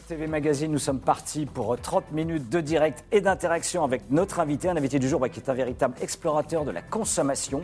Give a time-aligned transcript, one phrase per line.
[0.00, 4.68] TV Magazine, nous sommes partis pour 30 minutes de direct et d'interaction avec notre invité,
[4.68, 7.62] un invité du jour bah, qui est un véritable explorateur de la consommation.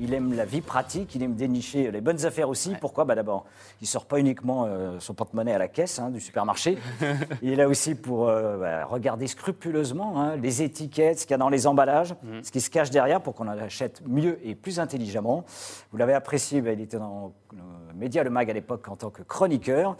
[0.00, 2.74] Il aime la vie pratique, il aime dénicher les bonnes affaires aussi.
[2.80, 3.44] Pourquoi bah D'abord,
[3.80, 6.78] il ne sort pas uniquement euh, son porte-monnaie à la caisse hein, du supermarché.
[7.42, 11.34] il est là aussi pour euh, bah, regarder scrupuleusement hein, les étiquettes, ce qu'il y
[11.34, 12.44] a dans les emballages, Mhm.
[12.44, 15.44] ce qui se cache derrière pour qu'on en achète mieux et plus intelligemment.
[15.90, 19.10] Vous l'avez apprécié, bah, il était dans le Média Le Mag à l'époque en tant
[19.10, 19.96] que chroniqueur.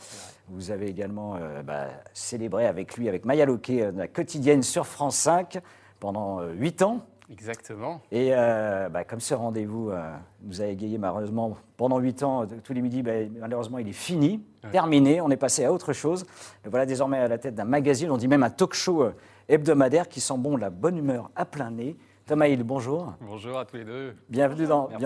[0.49, 5.17] Vous avez également euh, bah, célébré avec lui, avec Maya Loquet, la quotidienne sur France
[5.17, 5.59] 5
[5.99, 7.05] pendant 8 ans.
[7.31, 8.01] Exactement.
[8.11, 12.47] Et euh, bah, comme ce rendez-vous euh, nous a égayé malheureusement pendant 8 ans, euh,
[12.65, 14.43] tous les midis, bah, malheureusement il est fini,
[14.73, 16.25] terminé, on est passé à autre chose.
[16.65, 19.09] Le voilà désormais à la tête d'un magazine, on dit même un talk show
[19.49, 21.97] hebdomadaire qui sent bon la bonne humeur à plein nez.
[22.27, 23.15] Thomas Hill, bonjour.
[23.23, 24.15] Bonjour à tous les deux.
[24.29, 24.99] Bienvenue dans, bien-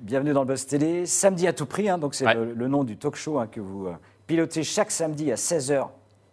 [0.00, 1.04] bienvenue dans le Buzz Télé.
[1.04, 2.34] Samedi à tout prix, hein, donc c'est Ouais.
[2.34, 3.88] le, le nom du talk show hein, que vous
[4.26, 5.36] pilotez chaque samedi à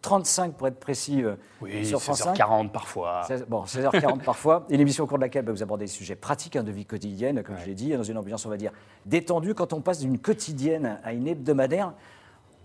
[0.06, 2.38] 16h35 pour être précis euh, Oui, sur France 5.
[2.38, 3.23] 16h40 parfois.
[3.28, 4.66] 16 bon, 16h40 parfois.
[4.70, 6.86] Une émission au cours de laquelle bah, vous abordez des sujets pratiques hein, de vie
[6.86, 8.72] quotidienne, comme je l'ai dit, dans une ambiance, on va dire,
[9.06, 9.53] détendue.
[9.53, 11.94] Quand on passe d'une quotidienne à une hebdomadaire,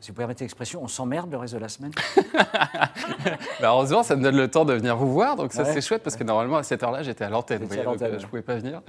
[0.00, 1.92] si vous permettez l'expression, on s'emmerde le reste de la semaine.
[3.60, 5.72] Bah, heureusement, ça me donne le temps de venir vous voir, donc ça Ouais.
[5.74, 8.54] c'est chouette parce que normalement à cette heure-là j'étais à l'antenne, euh, je pouvais pas
[8.56, 8.80] venir.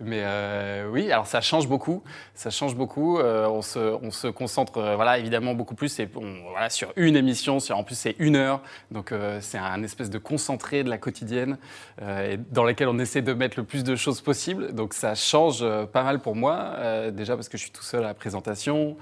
[0.00, 2.02] Mais euh, oui, alors ça change beaucoup,
[2.34, 3.18] ça change beaucoup.
[3.18, 6.92] euh, on, se, on se concentre, euh, voilà, évidemment beaucoup plus et on- voilà, sur
[6.96, 8.60] une émission, sur, en plus c'est une heure,
[8.92, 11.58] donc c'est un espèce de concentré de la quotidienne
[12.02, 14.72] et dans lequel on essaie de mettre le plus de choses possible.
[14.72, 18.08] Donc ça change pas mal pour moi, déjà parce que je suis tout seul à
[18.08, 18.96] la présentation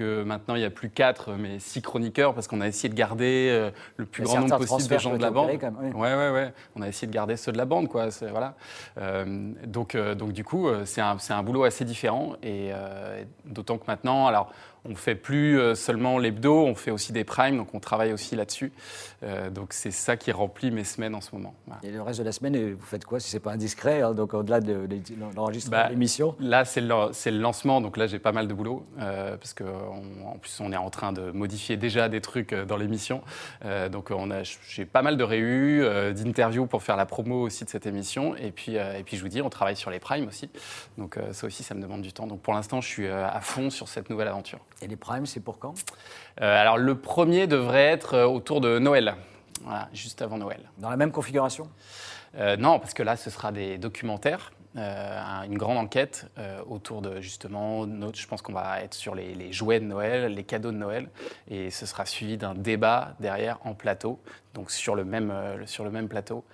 [0.00, 2.94] que maintenant il n'y a plus quatre, mais six chroniqueurs, parce qu'on a essayé de
[2.94, 5.48] garder euh, le plus grand nombre possible de transferts gens de la bande.
[5.48, 5.90] même, oui.
[5.92, 6.54] Ouais, ouais, ouais.
[6.74, 8.08] On a essayé de garder ceux de la bande, quoi.
[8.30, 8.54] Voilà.
[8.96, 12.32] Euh, donc, euh, donc, du coup, c'est un, un boulot assez différent.
[12.42, 14.50] Et euh, d'autant que maintenant, alors,
[14.84, 18.36] on fait plus euh, seulement l'hebdo, on fait aussi des primes, donc on travaille aussi
[18.36, 18.72] là-dessus.
[19.22, 21.54] Euh, donc, c'est ça qui remplit mes semaines en ce moment.
[21.66, 21.80] Voilà.
[21.84, 24.14] Et le reste de la semaine, euh, vous faites quoi si c'est pas indiscret hein,
[24.14, 24.98] Donc au-delà de, de
[25.36, 26.34] l'enregistrement Bah, de l'émission?
[26.40, 30.60] Là, c'est le, lancement, donc là, j'ai pas mal de boulot, euh, parce qu'en plus,
[30.60, 33.22] on est en train de modifier déjà des trucs dans l'émission.
[33.64, 37.64] Euh, donc, on a, j'ai pas mal de réus, d'interviews pour faire la promo aussi
[37.64, 38.34] de cette émission.
[38.36, 40.48] Et puis, et puis, je vous dis, on travaille sur les primes aussi.
[40.96, 42.26] Donc, ça aussi, ça me demande du temps.
[42.26, 44.60] Donc, pour l'instant, je suis à fond sur cette nouvelle aventure.
[44.82, 45.74] Et les primes, c'est pour quand?
[46.40, 49.14] Euh, alors, le premier devrait être euh, autour de Noël.
[49.62, 50.60] Voilà, juste avant Noël.
[50.78, 51.68] Dans la même configuration?
[52.36, 56.62] Euh, non, parce que là, ce sera des documentaires, euh, un- une grande enquête euh,
[56.66, 60.32] autour de justement, notre- je pense qu'on va être sur les, les jouets de Noël,
[60.32, 61.10] les cadeaux de Noël,
[61.48, 64.20] et ce sera suivi d'un débat derrière en plateau,
[64.54, 66.44] donc sur le même, euh, sur le même plateau,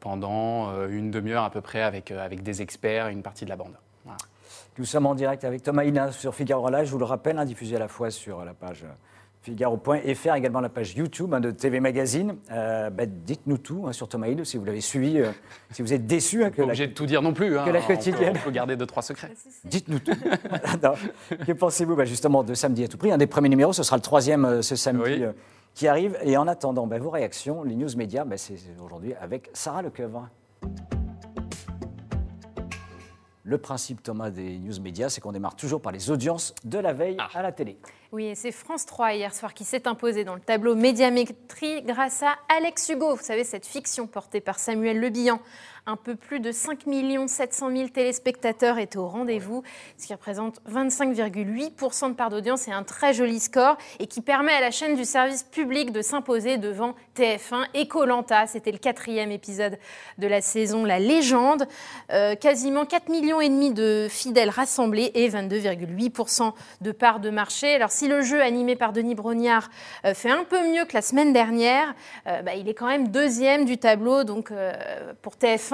[0.00, 3.56] pendant une demi-heure à peu près avec, avec des experts et une partie de la
[3.56, 3.76] bande.
[4.04, 4.16] Voilà.
[4.78, 6.86] Nous sommes en direct avec Thomas Hina sur Figaro Live.
[6.86, 8.92] Je vous le rappelle, hein, diffusé à la fois sur la page euh,
[9.42, 12.36] Figaro.fr, également la page YouTube hein, de TV Magazine.
[12.50, 15.30] Euh, bah, Dites-nous tout hein, sur Thomas Hill, si vous l'avez suivi, euh,
[15.72, 17.58] si vous êtes déçu hein, que Pas la, obligé de tout dire non plus.
[17.58, 18.34] hein, que la on peut- quotidienne.
[18.40, 19.32] On peut garder deux, trois secrets.
[19.64, 20.12] Dites-nous tout.
[20.82, 20.94] Non.
[21.46, 23.96] Que pensez-vous bah, justement de samedi à tout prix Un des premiers numéros, ce sera
[23.96, 25.22] le troisième euh, ce samedi Oui.
[25.24, 25.32] euh,
[25.74, 26.16] qui arrive.
[26.22, 30.28] Et en attendant, bah, vos réactions, les news médias, bah, c'est aujourd'hui avec Sarah Lecoeuvre.
[33.52, 36.94] Le principe, Thomas, des news médias, c'est qu'on démarre toujours par les audiences de la
[36.94, 37.28] veille Ah.
[37.34, 37.76] à la télé.
[38.10, 42.22] Oui, et c'est France 3 hier soir qui s'est imposé dans le tableau médiamétrie grâce
[42.22, 43.14] à Alex Hugo.
[43.14, 45.38] Vous savez, cette fiction portée par Samuel Le Bihan.
[45.84, 46.84] Un peu plus de 5
[47.26, 49.64] 700 000 téléspectateurs étaient au rendez-vous,
[49.98, 54.52] ce qui représente 25,8% de part d'audience et un très joli score, et qui permet
[54.52, 58.46] à la chaîne du service public de s'imposer devant TF1 et Colanta.
[58.46, 59.76] C'était le quatrième épisode
[60.18, 61.66] de la saison La Légende.
[62.12, 67.74] Euh, quasiment 4 millions et demi de fidèles rassemblés et 22,8% de part de marché.
[67.74, 69.68] Alors si le jeu animé par Denis Brognard
[70.04, 71.92] euh, fait un peu mieux que la semaine dernière,
[72.28, 74.22] euh, bah, il est quand même deuxième du tableau.
[75.22, 75.71] Pour TF1,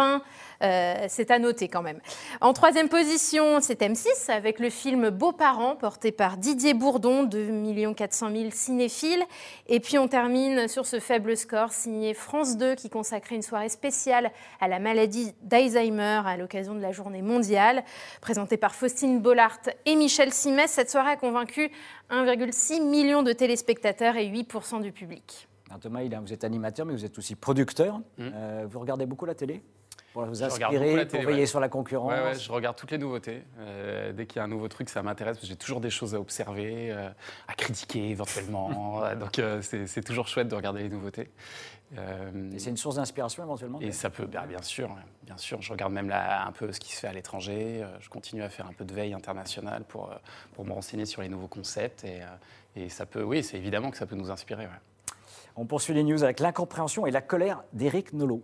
[0.63, 2.01] euh, c'est à noter quand même.
[2.41, 8.31] En troisième position, c'est M6 avec le film Beaux-parents porté par Didier Bourdon, 2 400
[8.33, 9.23] 000 cinéphiles.
[9.69, 13.69] Et puis on termine sur ce faible score signé France 2 qui consacrait une soirée
[13.69, 14.31] spéciale
[14.61, 17.85] à la maladie d'Alzheimer à l'occasion de la journée mondiale.
[18.21, 21.71] Présentée par Faustine Bollard et Michel Simès, cette soirée a convaincu
[22.11, 25.49] 1,6 million de téléspectateurs et 8% du public.
[25.69, 28.01] Alors, Thomas, vous êtes animateur, mais vous êtes aussi producteur.
[28.19, 29.63] Euh, vous regardez beaucoup la télé?
[30.13, 31.47] Pour vous inspirer, pour veiller ouais.
[31.47, 33.43] sur la concurrence Ouais, ouais, je regarde toutes les nouveautés.
[33.59, 35.91] Euh, dès qu'il y a un nouveau truc, ça m'intéresse parce que j'ai toujours des
[35.91, 37.09] choses à observer, euh,
[37.47, 39.01] à critiquer éventuellement.
[39.21, 41.31] Donc euh, c'est toujours chouette de regarder les nouveautés.
[41.97, 45.63] Euh, Et c'est une source d'inspiration éventuellement et ça peut, bah, bien sûr, bien sûr.
[45.63, 47.87] Je regarde même là, un peu ce qui se fait à l'étranger.
[48.01, 50.11] Je continue à faire un peu de veille internationale pour,
[50.55, 52.05] pour me renseigner sur les nouveaux concepts.
[52.05, 52.21] Et,
[52.77, 54.65] et ça peut, oui, c'est évidemment que ça peut nous inspirer.
[54.65, 55.13] ouais.
[55.57, 58.43] On poursuit les news avec l'incompréhension et la colère d'Éric Nolot.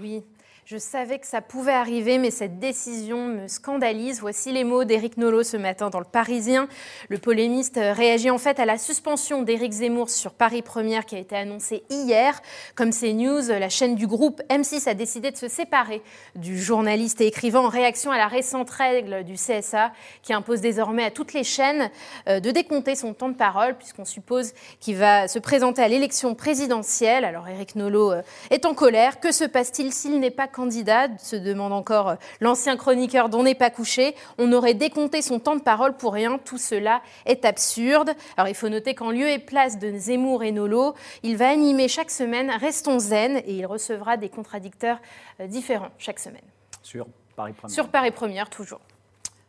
[0.00, 0.24] Oui,
[0.64, 4.20] je savais que ça pouvait arriver, mais cette décision me scandalise.
[4.20, 6.68] Voici les mots d'Éric Nolot ce matin dans Le Parisien.
[7.08, 11.18] Le polémiste réagit en fait à la suspension d'Éric Zemmour sur Paris Première qui a
[11.18, 12.40] été annoncée hier.
[12.76, 16.00] Comme news, la chaîne du groupe M6 a décidé de se séparer
[16.36, 19.90] du journaliste et écrivain en réaction à la récente règle du CSA
[20.22, 21.90] qui impose désormais à toutes les chaînes
[22.28, 26.36] euh, de décompter son temps de parole puisqu'on suppose qu'il va se présenter à l'élection
[26.36, 27.24] présidentielle.
[27.24, 29.18] Alors Éric Nolot euh, est en colère.
[29.18, 33.56] Que se passe-t-il s'il n'est pas candidat, se demande encore euh, l'ancien chroniqueur dont n'est
[33.56, 34.14] pas couché.
[34.38, 36.38] On aurait décompté son temps de parole pour rien.
[36.38, 38.12] Tout cela est absurde.
[38.36, 41.88] Alors il faut noter qu'en lieu et place de Zemmour et Nolo, il va animer
[41.88, 44.98] chaque semaine Restons zen et il recevra des contradicteurs
[45.40, 46.42] euh, différents chaque semaine.
[46.82, 47.06] Sur
[47.36, 47.74] Paris Première.
[47.74, 48.80] Sur Paris Première, toujours.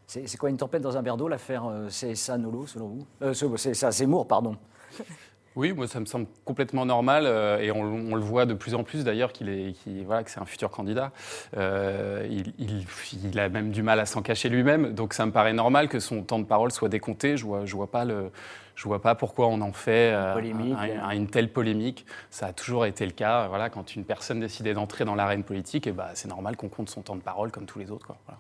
[0.08, 3.08] C'est quoi une tempête dans un verre d'eau, l'affaire euh, CSA Nolo, selon vous?
[3.24, 4.56] Euh, CSA Zemmour, pardon.
[5.56, 8.84] Oui, moi ça me semble complètement normal euh, et on, le voit de plus en
[8.84, 11.12] plus d'ailleurs qu'il est, voilà, que c'est un futur candidat.
[11.58, 12.28] Euh,
[12.58, 16.00] il, a même du mal à s'en cacher lui-même, donc ça me paraît normal que
[16.00, 17.38] son temps de parole soit décompté.
[17.38, 18.32] Je vois, je vois pas le,
[18.76, 20.36] je vois pas pourquoi on en fait euh,
[21.12, 22.06] une telle polémique.
[22.32, 23.48] Ça a toujours été le cas.
[23.48, 26.90] Voilà, quand une personne décidait d'entrer dans l'arène politique, et ben, c'est normal qu'on compte
[26.90, 28.16] son temps de parole comme tous les autres.
[28.26, 28.40] Voilà.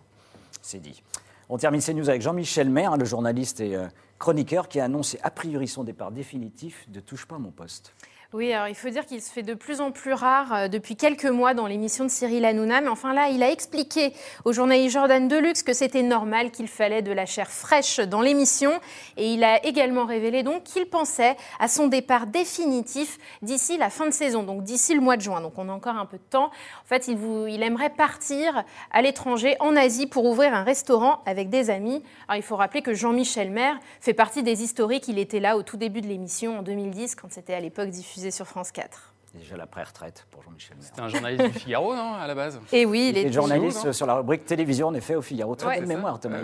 [0.64, 1.04] C'est dit.
[1.50, 3.78] On termine ces news avec Jean-Michel Maire, le journaliste et
[4.20, 7.94] chroniqueur qui a annoncé a priori son départ définitif de Touche pas mon poste.
[8.34, 10.96] Oui, alors il faut dire qu'il se fait de plus en plus rare euh, depuis
[10.96, 12.82] quelques mois dans l'émission de Cyril Hanouna.
[12.82, 14.12] Mais enfin là, il a expliqué
[14.44, 18.72] au journaliste Jordan Deluxe que c'était normal qu'il fallait de la chair fraîche dans l'émission.
[19.18, 24.08] Et il a également révélé donc qu'il pensait à son départ définitif d'ici la fin
[24.08, 25.40] de saison, donc d'ici le mois de juin.
[25.40, 26.46] Donc on a encore un peu de temps.
[26.46, 27.20] En fait, il,
[27.50, 32.02] il aimerait partir à l'étranger, en Asie, pour ouvrir un restaurant avec des amis.
[32.28, 35.08] Alors il faut rappeler que Jean-Michel Maire fait partie des historiques.
[35.08, 38.32] Il était là au tout début de l'émission en 2010, quand c'était à l'époque diffusé
[38.32, 39.14] sur France 4.
[39.34, 42.60] Déjà la pré-retraite pour Jean-Michel C'était un journaliste du Figaro, non, à la base?
[42.72, 45.56] Et eh oui, il, est journaliste sur la rubrique télévision, en effet, au Figaro.
[45.56, 46.38] Très bonne mémoire, Thomas.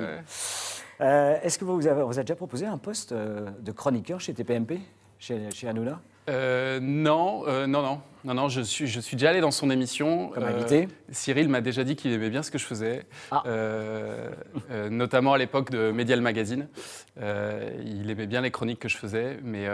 [1.02, 4.34] Euh, est-ce que vous avez, vous avez déjà proposé un poste euh, de chroniqueur chez
[4.34, 4.80] TPMP,
[5.20, 6.02] chez, chez Hanouna?
[6.30, 8.50] Euh, non, euh, non, non, non, non.
[8.50, 10.30] Je suis, je suis déjà allé dans son émission.
[10.30, 10.88] Comme invité.
[11.12, 13.44] Cyril m'a déjà dit qu'il aimait bien ce que je faisais, ah.
[14.90, 16.68] notamment à l'époque de Medial Magazine.
[17.18, 19.68] il aimait bien les chroniques que je faisais, mais,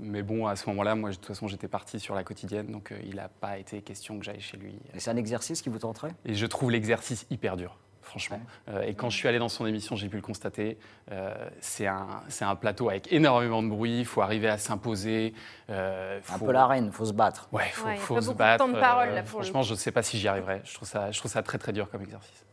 [0.00, 2.92] mais bon, à ce moment-là, moi, de toute façon, j'étais parti sur la quotidienne, donc
[3.04, 4.74] il n'a pas été question que j'aille chez lui.
[4.94, 6.12] Et c'est un exercice qui vous tenterait?
[6.26, 8.40] Et je trouve l'exercice hyper dur franchement.
[8.68, 10.78] Euh, et quand je suis allé dans son émission, j'ai pu le constater.
[11.12, 12.06] Euh, c'est un,
[12.40, 14.00] un, plateau avec énormément de bruit.
[14.00, 15.34] Il faut arriver à s'imposer.
[15.70, 17.48] Euh, un peu la reine, il faut se battre.
[17.52, 18.66] Ouais, il faut, se battre.
[18.66, 20.62] De parole, là, franchement, je ne sais pas si j'y arriverai.
[20.64, 22.44] Je trouve, ça, je trouve ça très très dur comme exercice.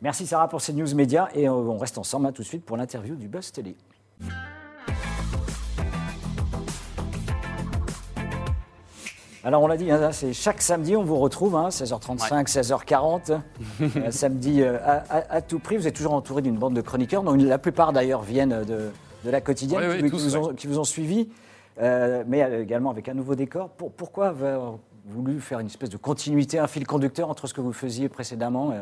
[0.00, 2.76] Merci Sarah pour ces news médias et on reste ensemble hein, tout de suite pour
[2.76, 3.76] l'interview du Buzz Télé.
[9.44, 13.40] Alors on l'a dit, hein, c'est chaque samedi on vous retrouve, 16h35, hein, 16h40,
[13.82, 14.78] euh, samedi euh,
[15.08, 15.76] à, tout prix.
[15.76, 18.90] Vous êtes toujours entouré d'une bande de chroniqueurs, dont la plupart d'ailleurs viennent de,
[19.24, 21.28] la quotidienne, qui, vous ont, qui, vous ont, suivi,
[21.80, 23.68] euh, mais également avec un nouveau décor.
[23.70, 24.74] pourquoi avoir
[25.06, 28.72] voulu faire une espèce de continuité, un fil conducteur entre ce que vous faisiez précédemment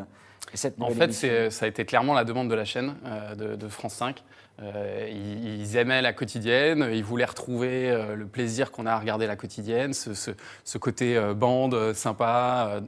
[0.53, 1.11] cette En fait,
[1.51, 2.95] ça a été clairement la demande de la chaîne
[3.37, 4.23] de, de France 5.
[4.61, 9.25] Euh, ils, aimaient la quotidienne, ils voulaient retrouver euh, le plaisir qu'on a à regarder
[9.25, 12.81] la quotidienne, ce, côté euh, bande sympa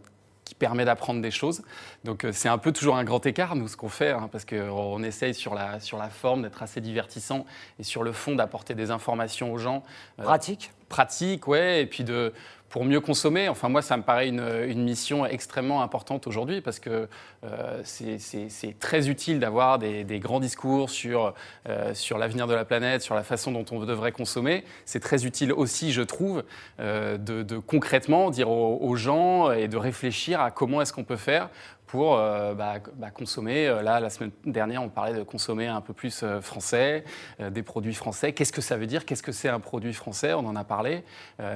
[0.44, 1.64] qui permet d'apprendre des choses.
[2.04, 5.02] Donc c'est un peu toujours un grand écart, nous, ce qu'on fait, hein, parce qu'on
[5.02, 7.46] essaye sur la, sur la forme d'être assez divertissant
[7.80, 9.84] et sur le fond d'apporter des informations aux gens.
[10.18, 12.34] Pratique Pratique, ouais, et puis de,
[12.74, 13.50] pour mieux consommer.
[13.50, 17.08] Enfin, moi, ça me paraît une, mission extrêmement importante aujourd'hui parce que
[17.46, 21.36] euh, c'est très utile d'avoir des, grands discours sur,
[21.70, 24.64] euh, sur l'avenir de la planète, sur la façon dont on devrait consommer.
[24.86, 26.44] C'est très utile aussi, je trouve,
[26.80, 31.50] euh, de, concrètement dire aux, gens et de réfléchir à comment est-ce qu'on peut faire
[31.88, 33.68] pour euh, bah, bah, consommer.
[33.68, 37.04] Euh, là, la semaine dernière, on parlait de consommer un peu plus euh, français,
[37.40, 38.34] des produits français.
[38.34, 39.06] Qu'est-ce que ça veut dire?
[39.06, 40.34] Qu'est-ce que c'est un produit français?
[40.34, 41.04] On en a parlé.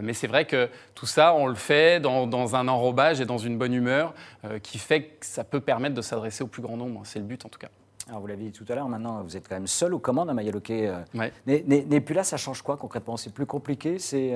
[0.01, 3.38] mais c'est vrai que tout ça, on le fait dans, dans, un enrobage et dans
[3.38, 4.13] une bonne humeur
[4.63, 7.01] qui fait que ça peut permettre de s'adresser au plus grand nombre.
[7.03, 7.69] C'est le but, en tout cas.
[8.07, 10.29] Alors vous l'avez dit tout à l'heure, maintenant vous êtes quand même seul aux commandes
[10.29, 10.69] à Mayaloke.
[10.69, 11.34] Ouais.
[11.46, 13.17] Mais, puis là, ça change quoi concrètement?
[13.17, 14.34] C'est plus compliqué C'est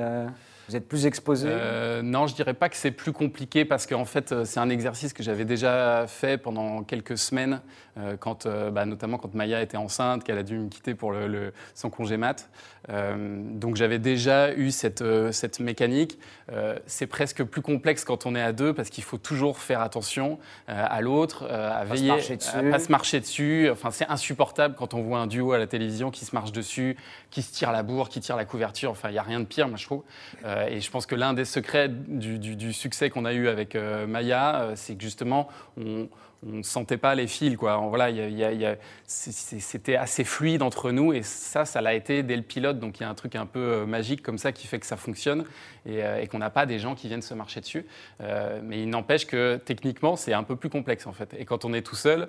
[0.68, 4.06] vous êtes plus exposé euh, Non, je dirais pas que c'est plus compliqué parce qu'en
[4.06, 7.62] fait, euh, c'est un exercice que j'avais déjà fait pendant quelques semaines,
[8.20, 11.90] quand, bah, notamment quand Maya était enceinte, qu'elle a dû me quitter pour le, son
[11.90, 12.50] congé mat.
[12.90, 16.18] donc j'avais déjà eu cette, cette mécanique.
[16.86, 20.40] c'est presque plus complexe quand on est à deux parce qu'il faut toujours faire attention
[20.68, 23.70] à l'autre, à veiller, à pas se marcher dessus.
[23.72, 26.98] Enfin, c'est insupportable quand on voit un duo à la télévision qui se marche dessus,
[27.30, 28.92] qui se tire la bourre, qui tire la couverture.
[28.92, 30.04] Enfin, il n'y a rien de pire, moi je trouve.
[30.46, 33.48] Euh, et je pense que l'un des secrets du, du- du succès qu'on a eu
[33.48, 36.10] avec euh, Maya, euh, c'est que justement, on
[36.44, 37.56] ne sentait pas les fils.
[37.58, 37.78] Quoi.
[37.78, 38.10] Voilà,
[39.06, 42.80] c'était assez fluide entre nous et ça, ça l'a été dès le pilote.
[42.80, 44.86] Donc il y a un truc un peu euh, magique comme ça qui fait que
[44.86, 45.46] ça fonctionne
[45.86, 47.86] et, euh, et qu'on n'a pas des gens qui viennent se marcher dessus.
[48.22, 51.36] Euh, mais il n'empêche que techniquement, c'est un peu plus complexe en fait.
[51.38, 52.28] Et quand on est tout seul,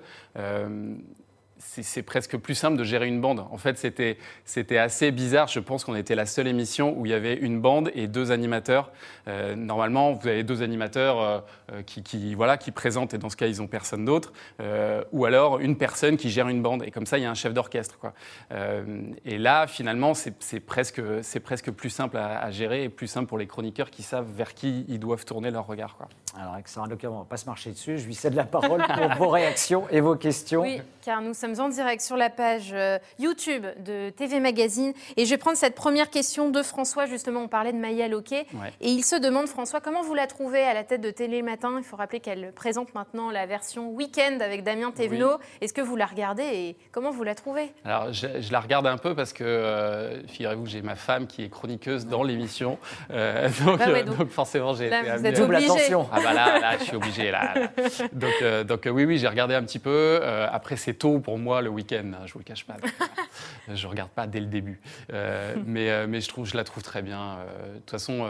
[1.64, 3.40] c'est presque plus simple de gérer une bande.
[3.50, 5.49] En fait, c'était c'était assez bizarre.
[5.49, 8.31] Je pense qu'on était la seule émission où il y avait une bande et deux
[8.31, 8.90] animateurs.
[9.28, 11.40] Euh, normalement, vous avez deux animateurs euh,
[11.73, 14.33] euh, qui, qui, voilà, qui présentent, et dans ce cas, ils ont personne d'autre.
[14.61, 16.83] Euh, ou alors une personne qui gère une bande.
[16.85, 17.99] Et comme ça, il y a un chef d'orchestre.
[17.99, 18.12] quoi.
[18.50, 23.07] Euh, et là, finalement, c'est presque, c'est presque plus simple à, à gérer et plus
[23.07, 25.97] simple pour les chroniqueurs qui savent vers qui ils doivent tourner leur regard.
[25.97, 26.09] Quoi.
[26.38, 27.99] Alors, avec Sarah Leclerc, on ne va pas se marcher dessus.
[27.99, 30.62] Je lui cède la parole pour vos réactions et vos questions.
[30.62, 34.93] Oui, car nous sommes en direct sur la page euh, YouTube de TV Magazine.
[35.17, 37.07] Et je vais prendre cette première question de François.
[37.07, 38.47] Justement, on parlait de Maya Loquet.
[38.55, 38.73] Ouais.
[38.81, 41.75] Et il se demande, François, comment vous la trouvez à la tête de Télé Matin
[41.79, 45.39] Il faut rappeler qu'elle présente maintenant la version week-end avec Damien Thévenot.
[45.61, 47.73] Est-ce que vous la regardez et comment vous la trouvez?
[47.85, 51.43] Alors, je, je la regarde un peu parce que, euh, figurez-vous, j'ai ma femme qui
[51.45, 52.79] est chroniqueuse dans l'émission.
[53.11, 56.09] Euh, donc, Bah ouais, donc- donc forcément, j'ai été vous êtes Double attention.
[56.13, 57.31] Ah bah là, là, je suis obligé.
[57.31, 57.69] Là, là.
[58.13, 60.21] Donc, euh, donc oui, oui, j'ai regardé un petit peu.
[60.51, 62.77] Après, c'est tôt pour moi le week-end, hein, je vous le cache pas.
[63.73, 64.81] Je regarde pas dès le début.
[65.13, 67.39] Euh, mais, euh, mais je, trouve, je la trouve très bien.
[67.39, 68.29] Euh, De toute façon,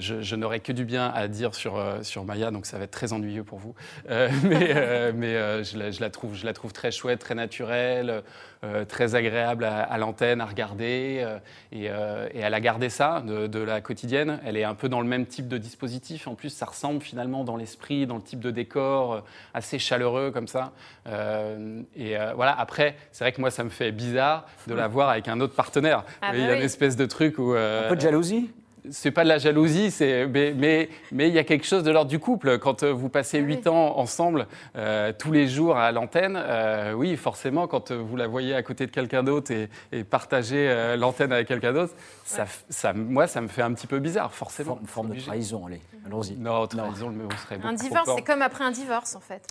[0.00, 2.84] je, je n'aurai que du bien à dire sur, euh, sur Maya, donc ça va
[2.84, 3.74] être très ennuyeux pour vous.
[4.10, 7.20] Euh, mais euh, mais euh, je, la, je la trouve, je la trouve très chouette,
[7.20, 8.22] très naturelle,
[8.64, 11.22] euh, très agréable à, à l'antenne, à regarder.
[11.24, 11.38] euh,
[11.70, 14.40] et, euh, et elle a gardé ça de, de la quotidienne.
[14.44, 16.26] Elle est un peu dans le même type de dispositif.
[16.26, 19.20] En plus, ça ressemble finalement dans l'esprit, dans le type de décor, euh,
[19.54, 20.72] assez chaleureux comme ça.
[21.06, 24.88] Euh, et euh, voilà, après, c'est vrai que moi, ça me fait bizarre de la
[24.88, 26.04] voir avec un autre partenaire.
[26.20, 26.58] Ah il y bah a oui.
[26.58, 27.54] une espèce de truc où.
[27.54, 28.50] euh, Un peu de jalousie?
[28.90, 31.90] C'est pas de la jalousie, c'est mais mais mais il y a quelque chose de
[31.90, 32.58] l'ordre du couple.
[32.58, 33.54] Quand euh, vous passez Ah oui.
[33.54, 38.26] huit ans ensemble, euh, tous les jours à l'antenne, euh, oui, forcément, quand vous la
[38.26, 42.92] voyez à côté de quelqu'un d'autre et, et partager euh, l'antenne avec quelqu'un d'autre, ça,
[42.94, 44.76] moi, ça me fait un petit peu bizarre, forcément.
[44.76, 46.36] Forme, forme de trahison, allez, allons-y.
[46.36, 49.42] Non, trahison, le mot serait Un divorce, c'est comme après un divorce, en fait.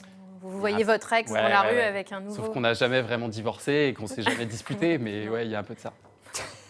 [0.41, 1.84] Vous voyez votre ex Ouais, dans la ouais, rue ouais.
[1.84, 2.36] avec un nouveau.
[2.36, 5.56] Sauf qu'on n'a jamais vraiment divorcé et qu'on s'est jamais disputé, mais ouais, il y
[5.56, 5.94] a un peu de ça.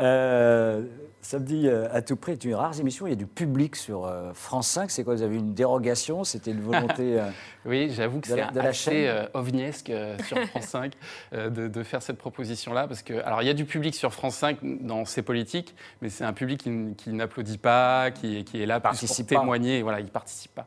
[0.00, 0.84] Euh,
[1.20, 3.06] samedi euh, à tout près est une rare émission.
[3.06, 4.90] Il y a du public sur euh, France 5.
[4.90, 6.24] C'est quoi Vous avez une dérogation?
[6.24, 7.20] C'était une volonté.
[7.64, 10.92] Oui, j'avoue que c'est assez euh, ovniesque euh, sur France 5
[11.32, 12.88] euh, de, de faire cette proposition-là.
[12.88, 16.08] Parce que, alors, il y a du public sur France 5 dans ses politiques, mais
[16.08, 16.62] c'est un public
[16.96, 19.82] qui, n'applaudit pas, qui, qui est là plus pour témoigner.
[19.82, 20.66] Voilà, il participe pas.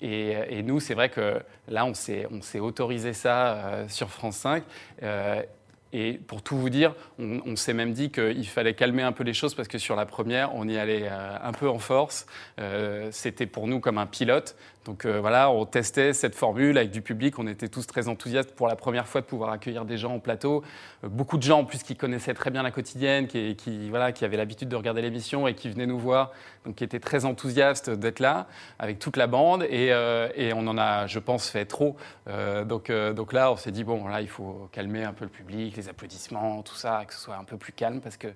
[0.00, 4.62] Et, et nous, c'est vrai que là, on s'est autorisé ça sur France 5.
[5.98, 9.24] Et pour tout vous dire, on, on s'est même dit qu'il fallait calmer un peu
[9.24, 12.26] les choses parce que sur la première, on y allait euh, un peu en force.
[12.60, 14.56] Euh, C'était pour nous comme un pilote.
[14.86, 17.38] Donc euh, voilà, on testait cette formule avec du public.
[17.38, 20.20] On était tous très enthousiastes pour la première fois de pouvoir accueillir des gens en
[20.20, 20.62] plateau.
[21.02, 23.56] Euh, beaucoup de gens en plus qui connaissaient très bien la quotidienne, qui,
[24.22, 26.30] avaient l'habitude de regarder l'émission et qui venaient nous voir,
[26.64, 28.46] donc qui étaient très enthousiastes d'être là
[28.78, 29.64] avec toute la bande.
[29.64, 31.96] Et, euh, on en a, je pense, fait trop.
[32.26, 35.88] Donc, là, on s'est dit, bon, là, il faut calmer un peu le public, les
[35.88, 38.28] applaudissements, tout ça, que ce soit un peu plus calme parce que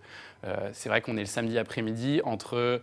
[0.73, 2.81] c'est vrai qu'on est le samedi après-midi entre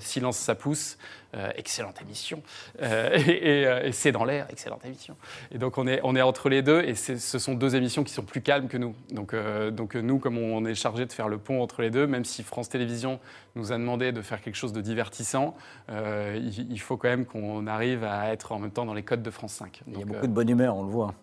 [0.00, 0.98] Silence ça pousse,
[1.34, 2.42] euh, excellente émission,
[2.80, 5.16] euh, et, et, euh, et C'est dans l'air, excellente émission.
[5.52, 8.12] Et donc on est, on est entre les deux et ce sont deux émissions qui
[8.12, 8.94] sont plus calmes que nous.
[9.10, 12.06] Donc, euh, donc nous, comme on est chargé de faire le pont entre les deux,
[12.06, 13.20] même si France Télévisions
[13.56, 15.54] nous a demandé de faire quelque chose de divertissant,
[15.88, 19.22] il, il faut quand même qu'on arrive à être en même temps dans les codes
[19.22, 19.82] de France 5.
[19.86, 21.14] il y a beaucoup de bonne humeur, on le voit.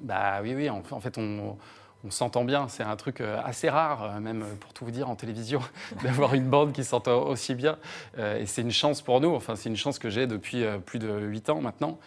[0.00, 1.56] bah oui, oui, en, en fait, on,
[2.04, 2.68] on s'entend bien.
[2.68, 5.60] C'est un truc euh, assez rare, euh, même euh, pour tout vous dire, en télévision,
[6.02, 7.76] d'avoir une bande qui s'entend aussi bien.
[8.18, 11.08] Et c'est une chance pour nous, enfin, c'est une chance que j'ai depuis plus de
[11.08, 11.98] 8 ans maintenant,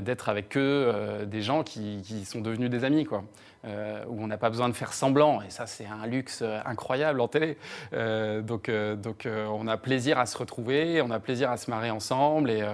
[0.00, 0.92] d'être avec eux,
[1.26, 3.24] des gens qui, qui sont devenus des amis, quoi.
[3.64, 5.42] Où on n'a pas besoin de faire semblant.
[5.42, 7.56] Et ça, c'est un luxe incroyable en télé.
[7.92, 12.50] Donc, donc on a plaisir à se retrouver, on a plaisir à se marrer ensemble
[12.50, 12.66] et,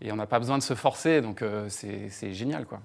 [0.00, 1.20] et on n'a pas besoin de se forcer.
[1.20, 2.80] Donc, c'est génial, quoi.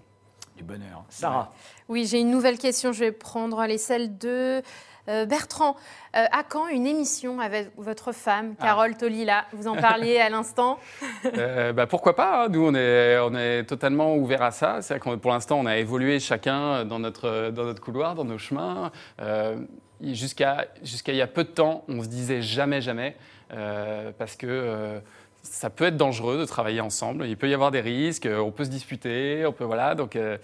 [0.62, 1.03] Du bonheur.
[1.10, 1.51] Sarah,
[1.89, 2.91] Oui, j'ai une nouvelle question.
[2.91, 4.62] Je vais prendre allez, celle de
[5.10, 5.75] euh, Bertrand.
[6.15, 8.65] Euh, à quand une émission avec votre femme, Ah.
[8.65, 9.46] Carole Tolila?
[9.53, 10.77] Vous en parliez à l'instant.
[11.38, 12.50] Euh, bah, pourquoi pas hein.
[12.50, 14.84] Nous, on est, on est totalement ouverts à ça.
[14.84, 18.25] C'est vrai que pour l'instant, on a évolué chacun dans notre, dans notre couloir, dans
[18.25, 18.91] nos chemins.
[19.20, 19.56] Euh,
[20.03, 23.15] Jusqu'à jusqu'à il y a peu de temps, on se disait jamais, jamais,
[23.53, 25.00] euh, parce que euh,
[25.43, 27.25] ça peut être dangereux de travailler ensemble.
[27.25, 29.95] Il peut y avoir des risques, euh, on peut se disputer, on peut voilà.
[29.95, 30.38] Donc euh,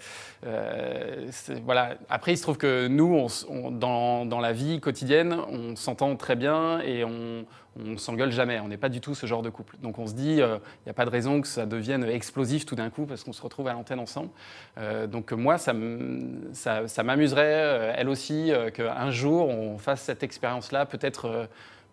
[0.46, 1.30] euh,
[1.64, 1.94] voilà.
[2.08, 3.26] Après, il se trouve que nous,
[3.72, 7.44] dans, dans, la vie quotidienne, on s'entend très bien et on,
[7.80, 8.58] on s'engueule jamais.
[8.60, 9.76] On n'est pas du tout ce genre de couple.
[9.82, 12.74] Donc on se dit, il n'y a pas de raison que ça devienne explosif tout
[12.74, 14.30] d'un coup parce qu'on se retrouve à l'antenne ensemble.
[15.08, 15.74] donc moi, ça,
[16.52, 21.48] ça m'amuserait, elle aussi, qu'un jour on fasse cette expérience-là, peut-être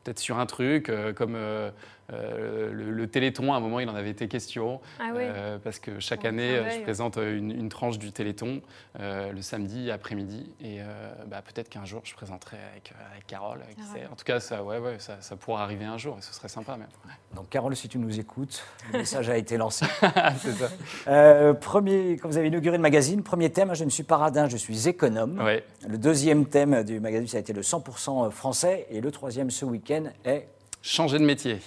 [0.05, 1.71] peut-être sur un truc comme euh,
[2.11, 4.81] le, Téléthon, à un moment, il en avait été question.
[4.99, 8.61] Ah euh, parce que chaque année, je présente une, tranche du Téléthon
[8.99, 10.51] euh, le samedi après-midi.
[10.61, 10.79] Et
[11.27, 12.93] bah, peut-être qu'un jour, je présenterai avec,
[13.27, 13.59] Carole.
[13.79, 16.33] Ah en tout cas, ça, ouais, ouais, ça, ça, pourra arriver un jour et ce
[16.33, 16.87] serait sympa même.
[17.33, 19.85] Donc, Carole, si tu nous écoutes, le message a été lancé.
[20.37, 21.53] C'est ça.
[21.53, 24.57] premier, quand vous avez inauguré le magazine, premier thème, je ne suis pas radin, je
[24.57, 25.41] suis économe.
[25.87, 28.87] Le deuxième thème du magazine, ça a été le 100% français.
[28.89, 30.47] Et le troisième ce week-end est
[30.87, 31.57] Changer de métier.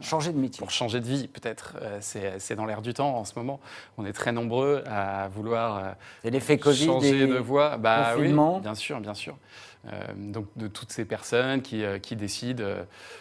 [0.00, 0.58] Changer de métier.
[0.58, 1.76] Pour changer de vie, peut-être.
[1.82, 3.60] Euh, c'est dans l'air du temps en ce moment.
[3.98, 7.76] On est très nombreux à vouloir euh, l'effet Covid changer de voie.
[7.76, 9.36] Bah, oui, bien sûr, bien sûr.
[9.86, 12.64] Euh, donc de toutes ces personnes qui, qui décident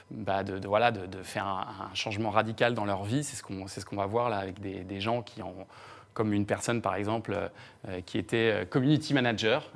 [0.10, 3.86] bah, de, voilà, de, faire un, changement radical dans leur vie, c'est ce qu'on ce
[3.86, 5.68] qu'on va voir là avec des, des gens qui ont
[6.16, 7.48] comme une personne par exemple euh,
[7.88, 9.70] euh, qui était euh, community manager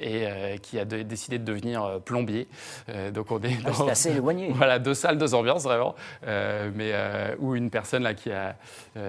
[0.00, 2.48] et qui a décidé de devenir plombier.
[3.12, 4.50] donc on est ah, assez éloigné.
[4.54, 5.94] Voilà, deux salles, deux ambiances vraiment.
[6.26, 6.94] mais
[7.38, 8.56] ou une personne là qui a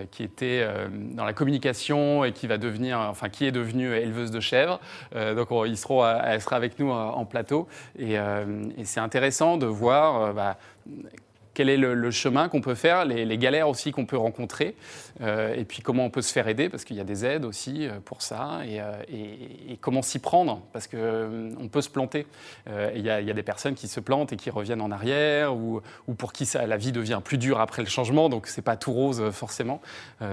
[0.10, 4.40] qui était dans la communication et qui va devenir, enfin qui est devenue éleveuse de
[4.40, 4.80] chèvres.
[5.14, 8.18] donc ils seront, elle sera avec nous en plateau et,
[8.84, 10.34] c'est intéressant de voir.
[10.34, 10.58] Bah,
[11.54, 14.76] quel est le, chemin qu'on peut faire, les, galères aussi qu'on peut rencontrer,
[15.22, 17.46] euh, et puis comment on peut se faire aider, parce qu'il y a des aides
[17.46, 22.28] aussi euh, pour ça, euh, et, comment s'y prendre, parce qu'on peut se planter.
[22.68, 25.82] Il y, a des personnes qui se plantent et qui reviennent en arrière, ou,
[26.18, 29.32] pour qui la vie devient plus dure après le changement, donc c'est pas tout rose
[29.32, 29.82] forcément.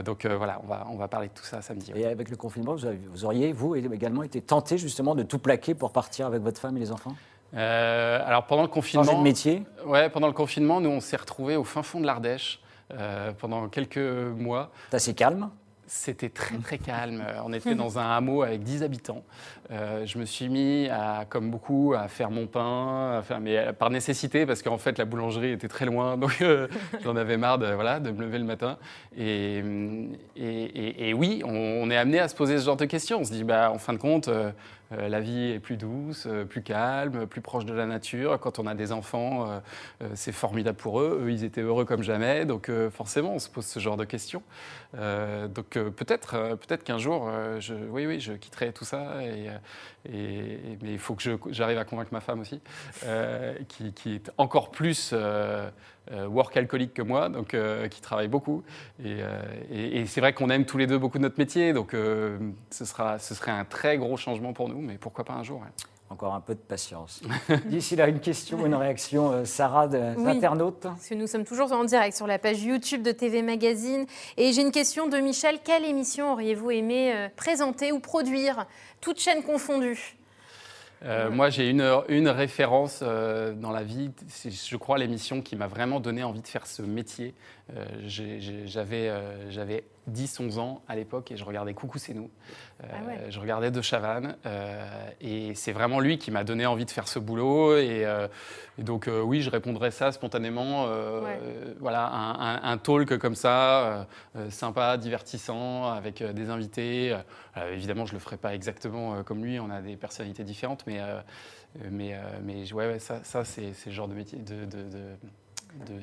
[0.05, 1.93] donc voilà, on va, on va parler de tout ça samedi.
[1.95, 5.93] Et avec le confinement, vous, auriez, vous également, été tenté justement de tout plaquer pour
[5.93, 7.15] partir avec votre femme et les enfants?
[7.55, 9.05] Euh, alors pendant le confinement.
[9.05, 12.07] Changer de métier Ouais, pendant le confinement, nous on s'est retrouvés au fin fond de
[12.07, 12.61] l'Ardèche
[12.93, 14.71] euh, pendant quelques mois.
[14.91, 15.51] C'est assez calme?
[15.87, 17.25] C'était très très calme.
[17.45, 19.23] On était dans un hameau avec 10 habitants.
[19.71, 20.89] Euh, je me suis mis,
[21.29, 25.69] comme beaucoup, à faire mon pain, mais par nécessité, parce qu'en fait la boulangerie était
[25.69, 26.43] très loin, donc
[27.05, 28.79] j'en avais marre de, voilà, de me lever le matin.
[29.17, 29.63] Et,
[30.37, 33.21] et, oui, on, est amené à se poser ce genre de questions.
[33.21, 34.31] On se dit, bah, en fin de compte,
[34.93, 38.39] euh, la vie est plus douce, euh, plus calme, plus proche de la nature.
[38.41, 41.21] Quand on a des enfants, euh, c'est formidable pour eux.
[41.25, 42.47] Eux, ils étaient heureux comme jamais.
[42.47, 44.43] Donc forcément, on se pose ce genre de questions.
[44.95, 47.31] donc peut-être peut-être qu'un jour,
[47.91, 49.15] oui, oui, je quitterai tout ça.
[50.09, 52.61] Mais il faut que j'arrive à convaincre ma femme aussi,
[53.69, 55.15] qui, qui, est encore plus
[56.13, 58.63] euh, work alcoolique que moi, donc euh, qui travaille beaucoup.
[59.05, 63.19] Euh, et, c'est vrai qu'on aime tous les deux beaucoup notre métier, donc ce, sera,
[63.19, 65.63] ce serait un très gros changement pour nous, mais pourquoi pas un jour
[66.11, 67.21] Encore un peu de patience.
[67.67, 72.17] D'ici là, une question, une réaction, Sarah, d'internaute Parce que nous sommes toujours en direct
[72.17, 74.07] sur la page YouTube de TV Magazine.
[74.37, 75.59] Et j'ai une question de Michel.
[75.63, 78.65] Quelle émission auriez-vous aimé présenter ou produire,
[79.01, 80.19] toutes chaînes confondues
[81.05, 85.55] euh, moi, j'ai une, une référence euh, dans la vie, c'est, je crois, l'émission qui
[85.55, 87.35] m'a vraiment donné envie de faire ce métier.
[87.77, 87.85] Euh,
[88.67, 89.13] j'avais,
[89.51, 92.31] j'avais 10-11 ans à l'époque et je regardais Coucou c'est nous.
[92.83, 92.87] Ah
[93.29, 94.37] je regardais De Chavannes
[95.21, 97.77] et c'est vraiment lui qui m'a donné envie de faire ce boulot.
[97.77, 98.07] Et,
[98.79, 100.87] donc, oui, je répondrais ça spontanément.
[101.81, 104.07] Voilà, un, un, talk comme ça,
[104.51, 107.17] sympa, divertissant, avec des invités.
[107.73, 111.01] évidemment, je ne le ferai pas exactement comme lui, on a des personnalités différentes, mais,
[111.91, 114.39] mais, mais ouais, ça, ça c'est, le genre de métier.
[114.39, 115.17] de, de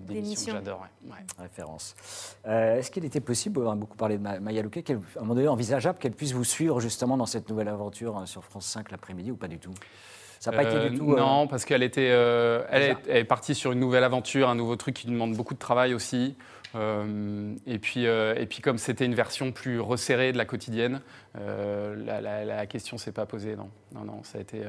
[0.07, 0.87] d'émissions que j'adore.
[1.39, 1.95] Référence.
[2.47, 5.35] Euh, est-ce qu'il était possible, on a beaucoup parlé de Maya Louquet, à un moment
[5.35, 8.91] donné envisageable qu'elle puisse vous suivre justement dans cette nouvelle aventure euh, sur France 5
[8.91, 9.73] l'après-midi ou pas du tout?
[10.39, 11.15] Ça n'a pas été du euh, tout.
[11.15, 14.75] Non, parce qu'elle était, elle est, elle, est, partie sur une nouvelle aventure, un nouveau
[14.75, 16.35] truc qui demande beaucoup de travail aussi.
[16.75, 21.01] Euh, et, puis, euh, et puis comme c'était une version plus resserrée de la quotidienne,
[21.39, 21.95] euh,
[22.45, 23.55] la, question ne s'est pas posée.
[23.55, 24.61] Non, non, non ça a été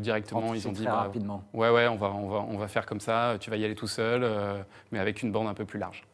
[0.00, 0.54] directement.
[0.54, 1.44] Ils ont dit bah, rapidement.
[1.52, 3.36] Ouais, ouais, on va, on, va, on va faire comme ça.
[3.40, 4.26] Tu vas y aller tout seul,
[4.92, 6.04] mais avec une bande un peu plus large.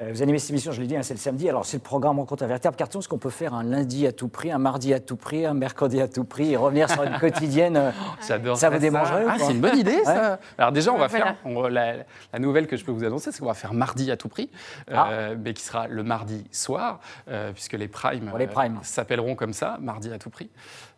[0.00, 1.48] Vous animez cette émission, je l'ai dit, hein, c'est le samedi.
[1.48, 2.98] Alors, c'est le programme Rencontre un véritable carton.
[2.98, 5.54] Est-ce qu'on peut faire un lundi à tout prix, un mardi à tout prix, un
[5.54, 7.90] mercredi à tout prix et revenir sur une quotidienne euh,
[8.26, 10.40] J'adore Ça vous démangerait ou Ah, c'est une bonne idée, ça.
[10.58, 11.26] Alors déjà, on va Voilà.
[11.26, 11.94] faire on- la,
[12.32, 14.50] la nouvelle que je peux vous annoncer, c'est qu'on va faire mardi à tout prix,
[14.90, 18.80] euh, mais qui sera le mardi soir, euh, puisque les primes, euh, primes.
[18.82, 20.50] s'appelleront comme ça, mardi à tout prix.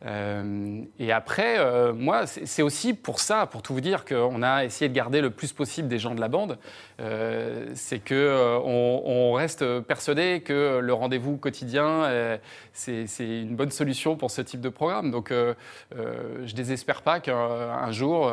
[0.07, 4.43] Euh, et après, euh, moi, c'est c'est aussi pour ça, pour tout vous dire, qu'on
[4.43, 6.59] a essayé de garder le plus possible des gens de la bande.
[7.01, 8.59] Euh, c'est que euh,
[9.05, 12.39] on, reste persuadé que le rendez-vous quotidien, euh,
[12.73, 15.11] c'est une bonne solution pour ce type de programme.
[15.11, 15.55] Donc, euh,
[15.97, 18.33] euh, je désespère pas qu'un un jour.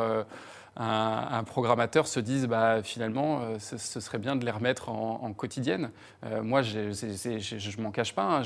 [0.76, 5.20] Un, un programmateur se dise bah, finalement euh, ce, serait bien de les remettre en,
[5.22, 5.90] en quotidienne.
[6.24, 8.42] Euh, moi, je je m'en cache pas, hein,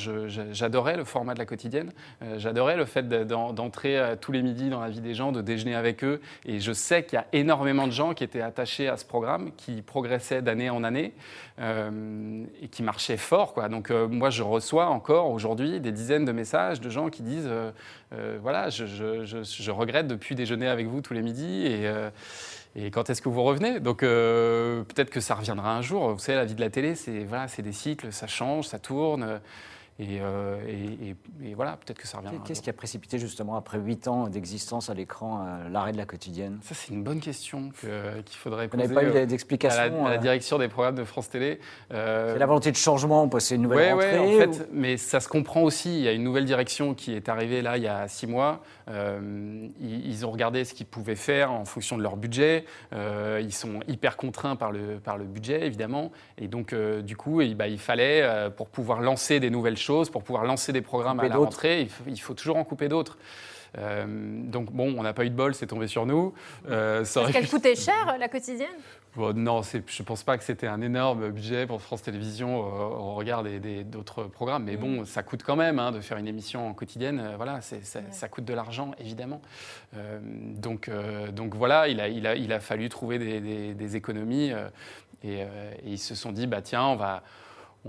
[0.52, 4.42] j'adorais le format de la quotidienne, Euh, j'adorais le fait de- d'en- d'entrer tous les
[4.42, 6.20] midis dans la vie des gens, de déjeuner avec eux.
[6.44, 9.52] Et je sais qu'il y a énormément de gens qui étaient attachés à ce programme,
[9.56, 11.14] qui progressaient d'année en année
[11.60, 13.54] et qui marchaient fort.
[13.70, 17.50] Donc moi, je reçois encore aujourd'hui des dizaines de messages de gens qui disent
[18.12, 22.10] euh, voilà, je regrette depuis déjeuner avec vous tous les midis et, euh,
[22.74, 23.80] et quand est-ce que vous revenez?
[23.80, 26.12] Donc euh, peut-être que ça reviendra un jour.
[26.12, 28.78] Vous savez, la vie de la télé, c'est voilà, c'est des cycles, ça change, ça
[28.78, 29.40] tourne.
[30.00, 31.08] Euh, Et, euh, et-
[31.44, 32.40] et- et voilà, peut-être que ça reviendra.
[32.40, 35.96] un Qu'est-ce qui a précipité justement après 8 ans d'existence à l'écran euh, l'arrêt de
[35.98, 36.58] la quotidienne?
[36.62, 39.14] Ça, c'est une bonne question que- qu'il faudrait Vous poser n'avez pas eu euh, à
[39.20, 41.58] la, d'explication à la euh, direction des programmes de France Télé.
[41.92, 44.68] Euh, C'est la volonté de changement, passer une nouvelle Ouais, ouais, rentrée en ou- fait,
[44.72, 45.98] mais ça se comprend aussi.
[45.98, 48.62] Il y a une nouvelle direction qui est arrivée là il y a six mois.
[48.88, 52.64] Euh, ils, ils ont regardé ce qu'ils pouvaient faire en fonction de leur budget.
[52.92, 56.10] Euh, ils sont hyper contraints par le, par le budget, évidemment.
[56.38, 59.76] Et donc, euh, du coup, eh ben, il fallait, euh, pour pouvoir lancer des nouvelles
[59.76, 61.44] choses, pour pouvoir lancer des programmes Couper à la d'autres.
[61.52, 63.18] rentrée, il faut, il faut toujours en couper d'autres.
[63.76, 64.06] Euh,
[64.44, 66.32] donc bon, on n'a pas eu de bol, c'est tombé sur nous.
[66.70, 68.68] Euh, ça Est-ce qu'elle pu- coûtait cher, la quotidienne?
[69.14, 72.96] Bon, non, je ne pense pas que c'était un énorme budget pour France Télévisions euh,
[72.96, 74.64] au regard des- des- d'autres programmes.
[74.64, 77.20] Mais bon, ça coûte quand même hein, de faire une émission en quotidienne.
[77.20, 77.76] euh, voilà, ça,
[78.10, 79.42] ça coûte de l'argent, évidemment.
[79.96, 83.74] Euh, donc, euh, donc voilà, il a, il, a, il a fallu trouver des, des-
[83.74, 84.52] des économies.
[84.52, 84.68] euh,
[85.24, 87.22] et, euh, et ils se sont dit, bah, tiens, on va...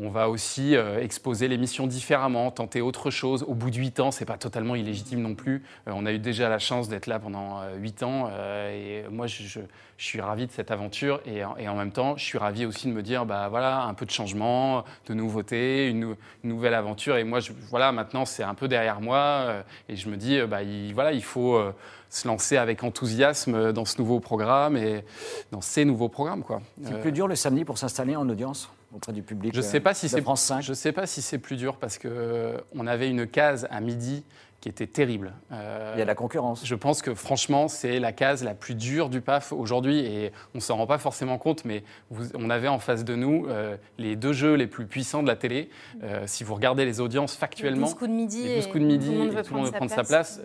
[0.01, 3.43] On va aussi euh, exposer l'émission différemment, tenter autre chose.
[3.47, 5.61] Au bout de 8 ans, c'est pas totalement illégitime non plus.
[5.87, 8.29] Euh, on a eu déjà la chance d'être là pendant 8 ans.
[8.31, 9.59] euh, et moi, je, je-
[9.97, 11.19] je suis ravi de cette aventure.
[11.25, 13.81] Et, en- et en même temps, je suis ravi aussi de me dire, bah voilà,
[13.83, 17.17] un peu de changement, de nouveauté, une, nou- une nouvelle aventure.
[17.17, 19.63] Et moi, je, voilà, maintenant, c'est un peu derrière moi.
[19.89, 21.61] et je me dis, bah, il, voilà, il faut
[22.09, 25.03] se lancer avec enthousiasme dans ce nouveau programme et
[25.51, 26.43] dans ces nouveaux programmes.
[26.43, 26.61] quoi.
[26.83, 28.71] C'est Euh, plus dur le samedi pour s'installer en audience?
[28.93, 31.05] Auprès du public je euh, sais pas si de c'est France 5 je sais pas
[31.05, 34.23] si c'est plus dur parce que euh, on avait une case à midi
[34.61, 35.33] qui était terrible.
[35.51, 36.65] Euh, Il y a de la concurrence.
[36.65, 40.59] je pense que franchement, c'est la case la plus dure du PAF aujourd'hui et on
[40.59, 44.15] s'en rend pas forcément compte, mais vous- on avait en face de nous euh, les
[44.17, 45.69] deux jeux les plus puissants de la télé.
[46.03, 48.43] Euh, si vous regardez les audiences Les factuellement, 12 coups de midi.
[48.43, 49.71] les 12 et coups de midi, Tout le monde et veut tout le monde veut
[49.71, 50.41] prendre prendre sa place,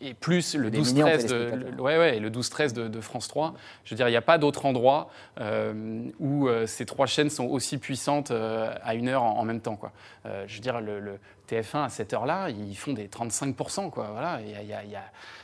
[0.00, 1.34] et plus le Des millions de 12-13 de,
[1.76, 3.54] le- ouais, ouais, et le 12-13 de, de France 3.
[3.84, 5.08] Je veux dire, il n'y a pas d'autre endroit
[5.40, 9.44] euh, où euh, ces trois chaînes sont aussi puissantes euh, à une heure en, en
[9.44, 9.76] même temps.
[9.76, 9.92] Quoi.
[10.26, 13.90] Euh, je veux dire, le, le TF1 à cette heure-là, ils font des 35%.
[13.90, 14.08] Quoi.
[14.12, 14.40] Voilà,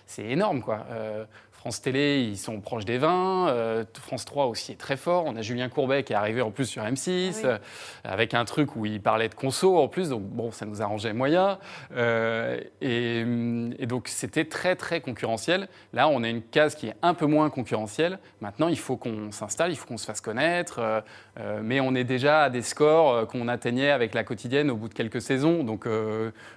[0.07, 0.63] c'est énorme.
[0.63, 0.87] Quoi.
[0.91, 1.25] Euh,
[1.63, 3.49] France Télé, ils sont proches des 20.
[3.51, 5.27] euh, France 3 aussi est très fort.
[5.27, 7.41] On a Julien Courbet qui est arrivé en plus sur M6, Ah oui.
[7.45, 7.59] euh,
[8.03, 10.09] avec un truc où il parlait de conso en plus.
[10.09, 11.61] Donc bon, ça nous arrangeait moyen.
[11.95, 13.21] Euh, et,
[13.81, 15.69] et donc c'était très très concurrentiel.
[15.93, 18.19] Là, on a une case qui est un peu moins concurrentielle.
[18.41, 20.81] Maintenant, il faut qu'on s'installe, il faut qu'on se fasse connaître.
[21.63, 24.95] mais on est déjà à des scores qu'on atteignait avec la quotidienne au bout de
[24.95, 25.63] quelques saisons.
[25.63, 25.87] Donc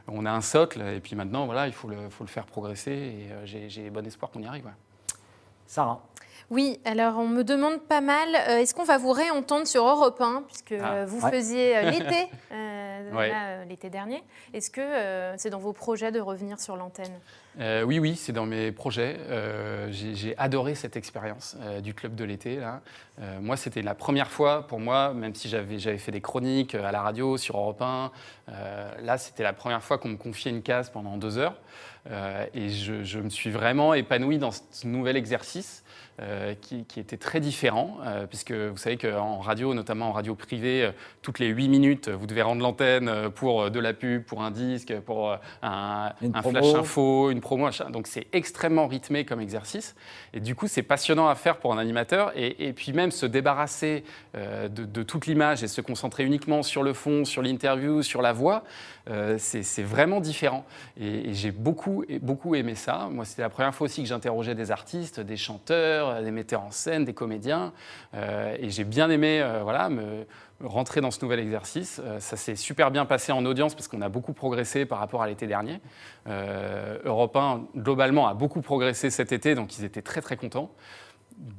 [0.07, 0.81] on a un socle.
[0.81, 2.91] Et puis maintenant, voilà, il faut le, faut le faire progresser.
[2.91, 4.65] Et j'ai j'ai bon espoir qu'on y arrive.
[4.65, 4.71] ouais.
[5.67, 5.99] Sarah,
[6.51, 10.21] Oui, alors on me demande pas mal, euh, est-ce qu'on va vous réentendre sur Europe
[10.21, 11.31] 1, puisque Ah, euh, vous ouais.
[11.31, 13.65] faisiez euh, l'été, euh, Ouais.
[13.67, 14.23] l'été dernier.
[14.53, 17.11] Est-ce que euh, c'est dans vos projets de revenir sur l'antenne?
[17.85, 19.17] Oui, oui, c'est dans mes projets.
[19.89, 22.57] J'ai adoré cette expérience du club de l'été.
[22.57, 22.81] là.
[23.39, 27.01] Moi, c'était la première fois pour moi, même si j'avais fait des chroniques à la
[27.01, 28.11] radio sur Europe 1.
[28.49, 31.55] euh, là, c'était la première fois qu'on me confiait une case pendant deux heures.
[32.09, 35.83] Euh, et je, je me suis vraiment épanoui dans ce nouvel exercice.
[36.21, 40.33] Euh, qui, qui était très différent, euh, puisque vous savez qu'en radio, notamment en radio
[40.33, 44.41] privée, euh, toutes les 8 minutes, vous devez rendre l'antenne pour de la pub, pour
[44.41, 47.67] un disque, pour un, flash info, une promo.
[47.89, 49.93] Donc c'est extrêmement rythmé comme exercice.
[50.33, 52.31] Et du coup, c'est passionnant à faire pour un animateur.
[52.37, 56.83] Et, et puis même se débarrasser de, de toute l'image et se concentrer uniquement sur
[56.83, 58.63] le fond, sur l'interview, sur la voix,
[59.37, 60.65] c'est vraiment différent.
[60.97, 63.09] Et, et j'ai beaucoup, beaucoup aimé ça.
[63.11, 66.71] Moi, c'était la première fois aussi que j'interrogeais des artistes, des chanteurs, des metteurs en
[66.71, 67.73] scène, des comédiens.
[68.13, 70.25] Euh, et j'ai bien aimé euh, voilà, me,
[70.63, 72.01] rentrer dans ce nouvel exercice.
[72.03, 75.21] Euh, ça s'est super bien passé en audience parce qu'on a beaucoup progressé par rapport
[75.21, 75.79] à l'été dernier.
[76.27, 80.71] Euh, Europe 1, globalement, a beaucoup progressé cet été, donc ils étaient très très contents.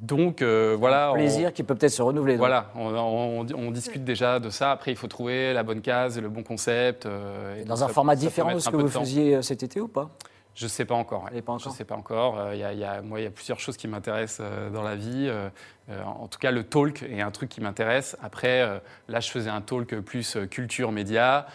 [0.01, 1.11] Donc euh, voilà.
[1.11, 2.35] Un plaisir qui peut peut-être se renouveler.
[2.35, 2.39] donc.
[2.41, 4.73] Voilà, on, on- on discute déjà de ça.
[4.73, 7.05] Après, il faut trouver la bonne case, le bon concept.
[7.05, 9.43] euh, et Dans donc un ça- format ça différent de ce que vous faisiez euh,
[9.43, 10.09] cet été ou pas?
[10.57, 11.25] Je ne sais pas encore.
[11.25, 12.39] pas encore Je sais pas encore.
[12.39, 14.41] Euh, il y a- il y a- moi, il y a plusieurs choses qui m'intéressent
[14.51, 15.27] euh, dans la vie.
[15.29, 15.51] Euh,
[15.91, 18.17] euh, en tout cas, le talk est un truc qui m'intéresse.
[18.23, 21.47] Après, là, je faisais un talk plus culture, média.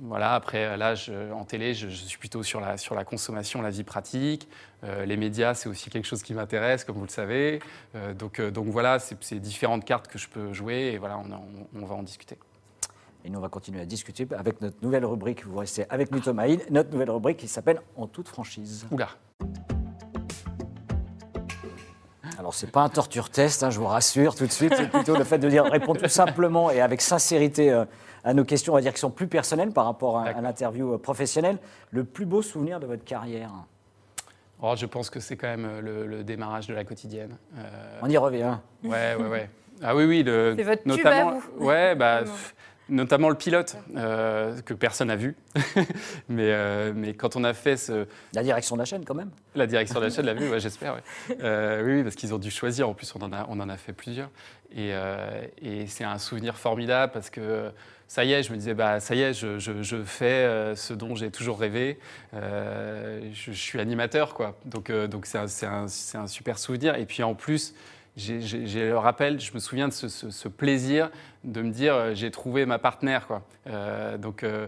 [0.00, 3.60] Voilà, après, là, je- en télé, je, je suis plutôt sur la, sur la consommation,
[3.62, 4.48] la vie pratique.
[5.06, 7.60] Les médias, c'est aussi quelque chose qui m'intéresse, comme vous le savez.
[8.18, 12.02] Donc, donc voilà, c'est différentes cartes que je peux jouer et voilà, on va en
[12.02, 12.36] discuter.
[13.24, 15.46] Et nous, on va continuer à discuter avec notre nouvelle rubrique.
[15.46, 16.60] Vous restez avec nous, Thomas Hill.
[16.70, 18.84] Notre nouvelle rubrique qui s'appelle En toute franchise.
[18.90, 19.08] Oula.
[22.38, 24.74] Alors, c'est pas un torture test, hein, je vous rassure tout de suite.
[24.76, 27.84] C'est plutôt le fait de dire répondre tout simplement et avec sincérité euh,
[28.24, 30.94] à nos questions, on va dire, qui sont plus personnelles par rapport à, à l'interview
[30.94, 31.58] euh, professionnelle.
[31.92, 33.50] Le plus beau souvenir de votre carrière?
[34.60, 37.36] Oh, je pense que c'est quand même euh, le, le démarrage de la quotidienne.
[37.56, 38.56] Euh, On y revient.
[38.82, 39.50] Ouais, ouais, ouais.
[39.80, 40.22] Ah oui, oui.
[40.24, 41.64] Le, C'est votre tube notamment, à vous.
[41.64, 42.22] Ouais, bah,
[42.88, 45.36] notamment le pilote, euh, que personne n'a vu.
[46.28, 49.30] mais, euh, mais quand on a fait ce, La direction de la chaîne, quand même.
[49.54, 50.94] la direction de la chaîne l'a vu, ouais, j'espère.
[50.94, 51.36] ouais.
[51.42, 52.88] Euh, oui, oui, parce qu'ils ont dû choisir.
[52.88, 54.30] En plus, on en a, on en a fait plusieurs.
[54.74, 54.92] Et,
[55.60, 57.70] et c'est un souvenir formidable parce que
[58.08, 60.94] ça y est, je me disais, bah, ça y est, je, je- je fais ce
[60.94, 61.98] dont j'ai toujours rêvé.
[62.32, 64.58] Je, je suis animateur, quoi.
[64.64, 65.46] Donc, donc c'est un,
[65.84, 66.94] un- un super souvenir.
[66.96, 67.74] Et puis en plus,
[68.16, 68.40] j'ai
[68.88, 71.10] le rappel, je me souviens de ce, ce- ce plaisir
[71.44, 73.42] de me dire, euh, j'ai trouvé ma partenaire, quoi.
[73.66, 74.66] Euh, donc, euh,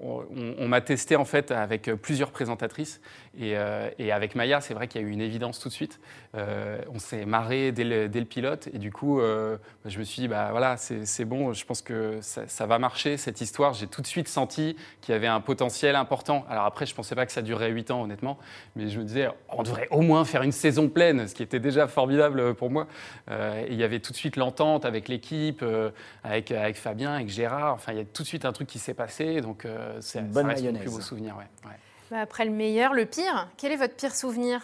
[0.00, 3.00] on, m'a testé en fait avec plusieurs présentatrices
[3.38, 3.54] et,
[3.98, 6.00] et avec Maya, c'est vrai qu'il y a eu une évidence tout de suite.
[6.34, 10.28] On s'est marré dès le, dès le pilote et du coup, je me suis dit,
[10.28, 13.74] bah voilà, c'est bon, je pense que ça, va marcher cette histoire.
[13.74, 16.44] J'ai tout de suite senti qu'il y avait un potentiel important.
[16.48, 18.38] Alors après, je pensais pas que ça durerait 8 ans, honnêtement,
[18.74, 21.60] mais je me disais, on devrait au moins faire une saison pleine, ce qui était
[21.60, 22.88] déjà formidable pour moi.
[23.30, 25.90] Et il y avait tout de suite l'entente avec l'équipe, euh,
[26.24, 27.74] avec, avec Fabien, avec Gérard.
[27.74, 30.22] Enfin, il y a tout de suite un truc qui s'est passé, donc euh, c'est
[30.22, 30.82] mon mayonnaise.
[30.82, 31.36] plus beau souvenir.
[31.36, 31.76] Ouais, ouais.
[32.10, 34.60] Bah, après le meilleur, le pire, quel est votre pire souvenir?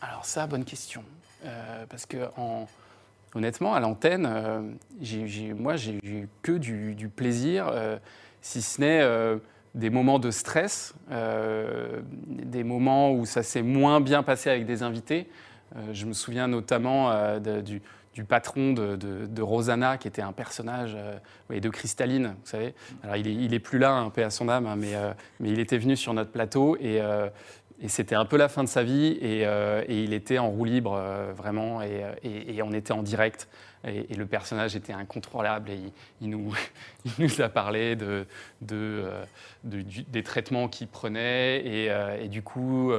[0.00, 1.02] Alors ça, bonne question.
[1.44, 2.66] Euh, parce que en-
[3.34, 4.62] honnêtement, à l'antenne, euh,
[5.00, 7.96] j'ai- j'ai- moi, j'ai eu que du, du plaisir, euh,
[8.40, 9.38] si ce n'est euh,
[9.74, 14.82] des moments de stress, euh, des moments où ça s'est moins bien passé avec des
[14.82, 15.28] invités.
[15.76, 17.82] Euh, je me souviens notamment euh, de- du,
[18.18, 21.16] du patron de, Rosanna, qui était un personnage, euh,
[21.48, 22.74] oui, de Cristalline, vous savez.
[23.04, 25.60] Alors, il est, plus là, un paix à son âme, hein, mais, euh, mais il
[25.60, 27.28] était venu sur notre plateau et, euh,
[27.80, 30.64] et c'était un peu la fin de sa vie et, euh, il était en roue
[30.64, 31.00] libre,
[31.36, 33.46] vraiment, et, on était en direct.
[33.86, 36.52] Et, le personnage était incontrôlable et il, il nous,
[37.40, 37.96] a parlé
[39.62, 41.64] des traitements qu'il prenait
[42.20, 42.90] et, du coup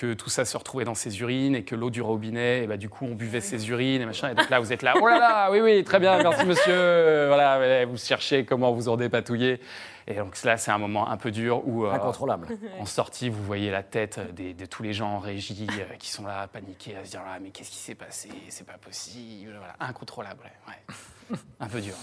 [0.00, 2.78] que tout ça se retrouvait dans ses urines et que l'eau du robinet, et bah,
[2.78, 4.30] du coup on buvait ses urines et machin.
[4.30, 7.26] Et donc là vous êtes là, oh là là, oui oui, très bien, merci monsieur.
[7.26, 9.60] Voilà, vous cherchez comment vous en dépatouiller.
[10.06, 12.48] Et donc là c'est un moment un peu dur où euh, Incontrôlable.
[12.80, 16.08] en sortie, vous voyez la tête des- de tous les gens en régie euh, qui
[16.08, 18.30] sont là, paniqués, à se dire ah, mais qu'est-ce qui s'est passé?
[18.48, 19.52] C'est pas possible.
[19.58, 20.72] Voilà, incontrôlable, ouais,
[21.30, 21.36] ouais.
[21.60, 21.94] un peu dur.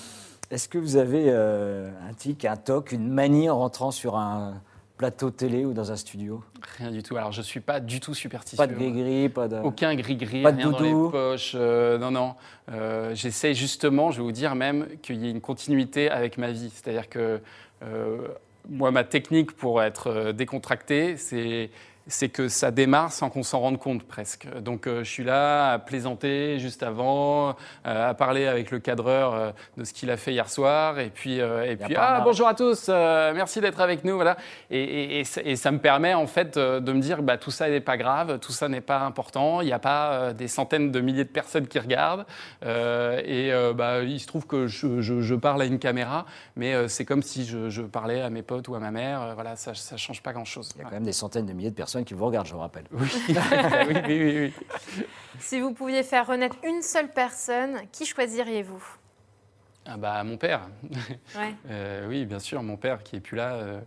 [0.52, 4.62] Est-ce que vous avez euh, un tic, un toc, une manie en rentrant sur un
[4.98, 6.44] plateau télé ou dans un studio
[6.80, 7.16] Rien du tout.
[7.18, 8.58] Alors je suis pas du tout superstitieux.
[8.58, 9.58] Pas de gris-gris, pas de...
[9.58, 11.06] Aucun gris-gris, Pas de rien dans doudou.
[11.06, 11.54] les poches.
[11.56, 12.36] euh, non, non.
[12.72, 16.52] Euh, J'essaie justement, je vais vous dire même, qu'il y ait une continuité avec ma
[16.52, 16.72] vie.
[16.74, 17.40] C'est-à-dire que
[17.84, 18.28] euh,
[18.70, 21.70] moi, ma technique pour être décontracté, c'est
[22.08, 24.48] c'est que ça démarre sans qu'on s'en rende compte presque.
[24.62, 27.50] Donc euh, je suis là à plaisanter juste avant,
[27.86, 31.10] euh, à parler avec le cadreur euh, de ce qu'il a fait hier soir, et
[31.10, 34.38] puis, et puis ah bonjour à tous, merci d'être avec nous, voilà.
[34.70, 37.52] Et, et- et ça- et ça me permet en fait de me dire bah, tout
[37.52, 40.92] ça n'est pas grave, tout ça n'est pas important, il n'y a pas des centaines
[40.92, 42.26] de milliers de personnes qui regardent,
[42.64, 47.06] et bah, il se trouve que je, je- je parle à une caméra, mais c'est
[47.06, 49.98] comme si je, je parlais à mes potes ou à ma mère, voilà, ça ne
[49.98, 50.70] change pas grand-chose.
[50.76, 52.54] Il y a quand même des centaines de milliers de personnes qui vous regardent, je
[52.54, 52.86] vous rappelle.
[52.92, 53.36] Oui, oui,
[53.88, 54.54] oui, oui,
[54.98, 55.04] oui.
[55.40, 58.84] Si vous pouviez faire renaître une seule personne, qui choisiriez-vous?
[59.86, 60.68] Ah bah, mon père.
[61.36, 61.54] Ouais.
[61.70, 63.82] Euh, oui, bien sûr, mon père qui est plus là, euh,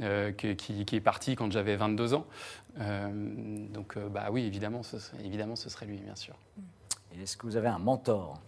[0.00, 2.26] euh, qui, qui- qui est parti quand j'avais 22 ans.
[2.80, 3.08] Euh,
[3.72, 6.34] donc, euh, bah oui, évidemment, ce, serait- évidemment, ce serait lui, bien sûr.
[7.20, 8.40] Est-ce que vous avez un mentor?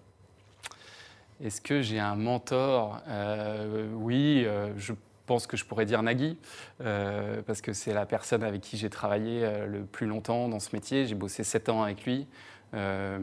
[1.42, 3.00] Est-ce que j'ai un mentor?
[3.08, 4.92] Euh, Oui, euh, je
[5.28, 6.36] pense que je pourrais dire Nagui,
[6.80, 10.58] euh, parce que c'est la personne avec qui j'ai travaillé euh, le plus longtemps dans
[10.58, 11.06] ce métier.
[11.06, 12.26] J'ai bossé 7 ans avec lui.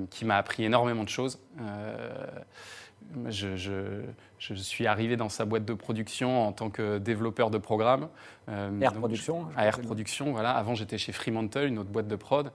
[0.09, 1.39] qui m'a appris énormément de choses.
[3.27, 3.55] Je,
[4.39, 8.09] je, suis arrivé dans sa boîte de production en tant que développeur de programme.
[8.47, 10.51] Air Production Air Production, voilà.
[10.51, 12.51] Avant, j'étais chez Fremantle, une autre boîte de prod,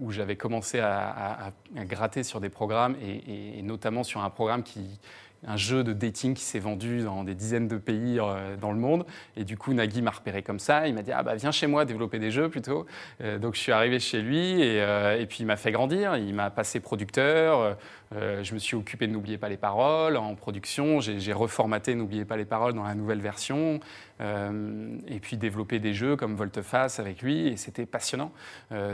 [0.00, 5.00] où j'avais commencé à, gratter sur des programmes, et notamment sur un programme qui,
[5.46, 8.78] un jeu de dating qui s'est vendu dans des dizaines de pays euh, dans le
[8.78, 9.06] monde.
[9.36, 10.86] Et du coup, Nagui m'a repéré comme ça.
[10.86, 12.86] Il m'a dit ah bah viens chez moi développer des jeux plutôt.
[13.22, 16.16] Euh, donc je suis arrivé chez lui et, euh, et, puis il m'a fait grandir.
[16.16, 17.76] Il m'a passé producteur.
[18.12, 21.00] je me suis occupé de N'oubliez pas les paroles en production.
[21.00, 23.80] J'ai reformaté N'oubliez pas les paroles dans la nouvelle version.
[24.20, 28.32] Et puis développer des jeux comme Volteface avec lui, et c'était passionnant.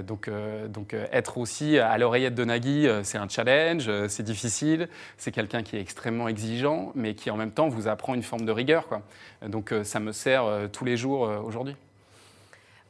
[0.07, 0.31] Donc,
[0.69, 5.77] donc être aussi à l'oreillette de Nagui, c'est un challenge, c'est difficile, c'est quelqu'un qui
[5.77, 8.87] est extrêmement exigeant, mais qui en même temps vous apprend une forme de rigueur.
[8.89, 9.03] Quoi.
[9.47, 11.77] Donc ça me sert tous les jours aujourd'hui.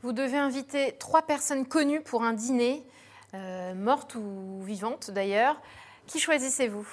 [0.02, 2.82] Vous devez inviter trois personnes connues pour un dîner,
[3.74, 5.60] mortes ou vivantes d'ailleurs.
[6.06, 6.86] Qui choisissez-vous?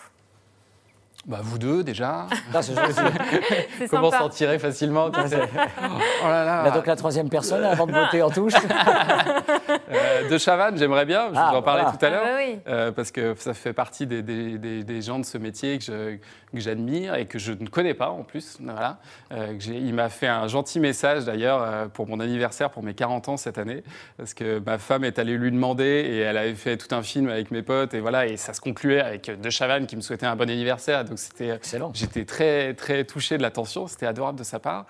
[1.26, 2.28] Bah, vous deux déjà.
[2.62, 6.72] c'est Comment s'en tirer facilement oh, oh là là.
[6.72, 8.54] donc la troisième personne avant de voter en touche.
[9.94, 11.30] euh, de Chavannes, j'aimerais bien.
[11.32, 12.26] Je ah, vous en parlais tout à l'heure.
[12.26, 15.80] Ah, bah euh, parce que ça fait partie des, des, des, gens de ce métier
[15.80, 16.20] que
[16.54, 18.58] j'admire et que je ne connais pas en plus.
[18.62, 18.98] Voilà.
[19.32, 23.38] Euh, il m'a fait un gentil message d'ailleurs pour mon anniversaire, pour mes 40 ans
[23.38, 23.84] cette année.
[24.18, 27.30] Parce que ma femme est allée lui demander et elle avait fait tout un film
[27.30, 27.94] avec mes potes.
[27.94, 31.06] Et voilà, et ça se concluait avec De Chavannes qui me souhaitait un bon anniversaire.
[31.14, 31.92] Donc c'était, Excellent.
[31.94, 34.88] J'étais très, très touché de l'attention, c'était adorable de sa part.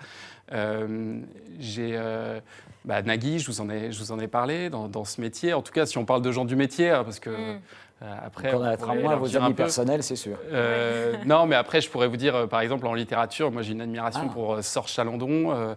[0.52, 1.20] Euh,
[1.58, 2.40] j'ai euh,
[2.86, 5.52] bah, Nagui, je vous en ai, je vous en ai parlé dans, dans, ce métier.
[5.52, 7.60] En tout cas, si on parle de gens du métier, hein, parce que mm.
[8.02, 10.36] Euh, après, on connaîtra moins vos amis personnels, c'est sûr.
[10.52, 13.72] Euh, non, mais après, je pourrais vous dire, euh, par exemple, en littérature, moi j'ai
[13.72, 14.32] une admiration ah.
[14.32, 15.76] pour Sorge Chalandon,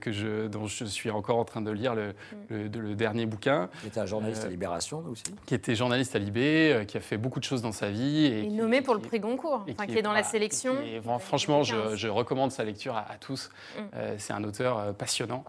[0.00, 2.14] que je, dont je suis encore en train de lire le,
[2.50, 2.78] mm.
[2.78, 3.68] le, dernier bouquin.
[3.80, 5.24] Qui était un journaliste à Libération aussi.
[5.44, 8.26] Qui était journaliste à Libé, qui a fait beaucoup de choses dans sa vie.
[8.26, 10.74] Et, nommé pour le prix Goncourt, enfin, qui, est, dans la sélection.
[10.82, 13.50] Et, franchement, je, je, recommande sa lecture à, tous.
[13.76, 13.80] Mm.
[14.18, 15.44] c'est un auteur passionnant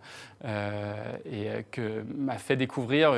[0.45, 3.13] et que m'a fait découvrir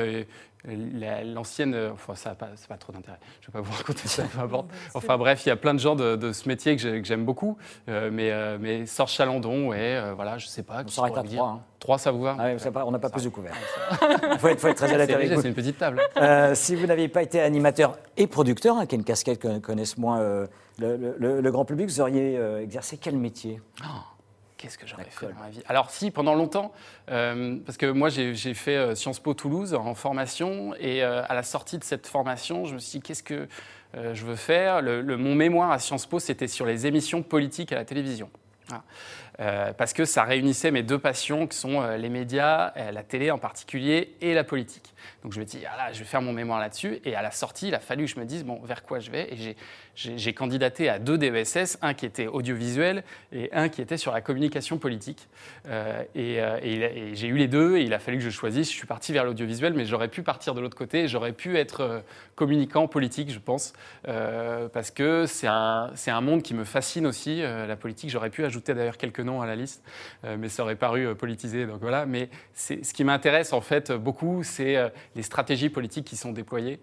[0.64, 4.24] L'ancienne, enfin ça n'a pas, pas, trop d'intérêt, je ne vais pas vous raconter ça,
[4.94, 7.56] Enfin bref, il y a plein de gens de, ce métier que j'aime beaucoup,
[7.88, 10.82] euh, mais, euh, mais Sorge Chalandon, ouais, euh, voilà, je ne sais pas.
[10.84, 11.48] On s'arrête à trois.
[11.48, 11.60] Hein.
[11.78, 13.54] Trois, ça vous va ah On n'a pas plus de couvert.
[14.32, 15.40] Il faut, être, très avec vous.
[15.40, 16.02] C'est une petite table.
[16.52, 19.96] si vous n'aviez pas été animateur et producteur, hein, qui est une casquette que connaissent
[19.96, 20.46] moins
[20.78, 23.62] le, grand public, vous auriez exercé quel métier?
[23.82, 24.19] Oh.
[24.60, 25.62] Qu'est-ce que j'aurais fait dans ma vie?
[25.68, 26.70] Alors si, pendant longtemps,
[27.10, 31.34] euh, parce que moi j'ai fait euh, Sciences Po Toulouse en formation, et euh, à
[31.34, 33.48] la sortie de cette formation, je me suis dit qu'est-ce que
[33.94, 34.82] je veux faire?
[34.82, 38.28] Le, Mon mémoire à Sciences Po, c'était sur les émissions politiques à la télévision.
[39.76, 44.14] Parce que ça réunissait mes deux passions, qui sont les médias, la télé en particulier,
[44.20, 44.92] et la politique.
[45.22, 47.00] Donc je me dis, ah je vais faire mon mémoire là-dessus.
[47.04, 49.10] Et à la sortie, il a fallu que je me dise, bon, vers quoi je
[49.10, 49.32] vais?
[49.32, 49.56] Et
[49.94, 54.20] j'ai candidaté à deux DESS, un qui était audiovisuel et un qui était sur la
[54.20, 55.28] communication politique.
[55.66, 58.70] Euh, euh, et, j'ai eu les deux et il a fallu que je choisisse.
[58.70, 61.08] Je suis parti vers l'audiovisuel, mais j'aurais pu partir de l'autre côté.
[61.08, 62.00] J'aurais pu être euh,
[62.34, 63.74] communicant politique, je pense,
[64.72, 68.08] parce que c'est un, un, monde qui me fascine aussi, la politique.
[68.08, 69.82] J'aurais pu ajouter d'ailleurs quelques noms à la liste,
[70.38, 71.66] mais ça aurait paru politisé.
[71.66, 72.06] Donc voilà.
[72.06, 74.76] Mais ce qui m'intéresse en fait beaucoup, c'est
[75.14, 76.80] les stratégies politiques qui sont déployées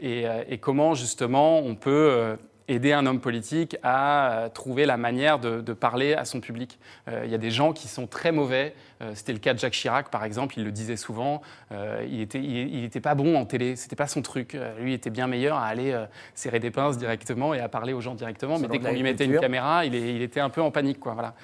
[0.00, 2.36] et, comment justement on peut euh,
[2.68, 6.78] aider un homme politique à euh, trouver la manière de, parler à son public.
[7.08, 8.74] Euh, il y a des gens qui sont très mauvais.
[9.14, 10.54] C'était le cas de Jacques Chirac, par exemple.
[10.56, 11.40] Il le disait souvent.
[11.70, 13.76] il n'était il, était pas bon en télé.
[13.76, 14.58] C'était pas son truc.
[14.80, 15.96] lui était bien meilleur à aller
[16.34, 18.58] serrer des pinces directement et à parler aux gens directement.
[18.58, 20.98] Mais dès qu'on lui mettait une caméra, il, il, était un peu en panique.
[20.98, 21.34] Quoi, voilà.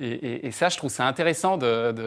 [0.00, 1.98] Et, et, ça, je trouve ça intéressant d'aider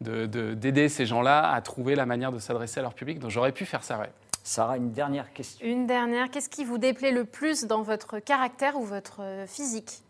[0.00, 3.18] de, de, ces gens-là à trouver la manière de s'adresser à leur public.
[3.18, 4.08] Donc j'aurais pu faire ça, ouais.
[4.48, 5.66] Sarah, une dernière question.
[5.66, 6.30] Une dernière.
[6.30, 10.00] Qu'est-ce qui vous déplaît le plus dans votre caractère ou votre physique?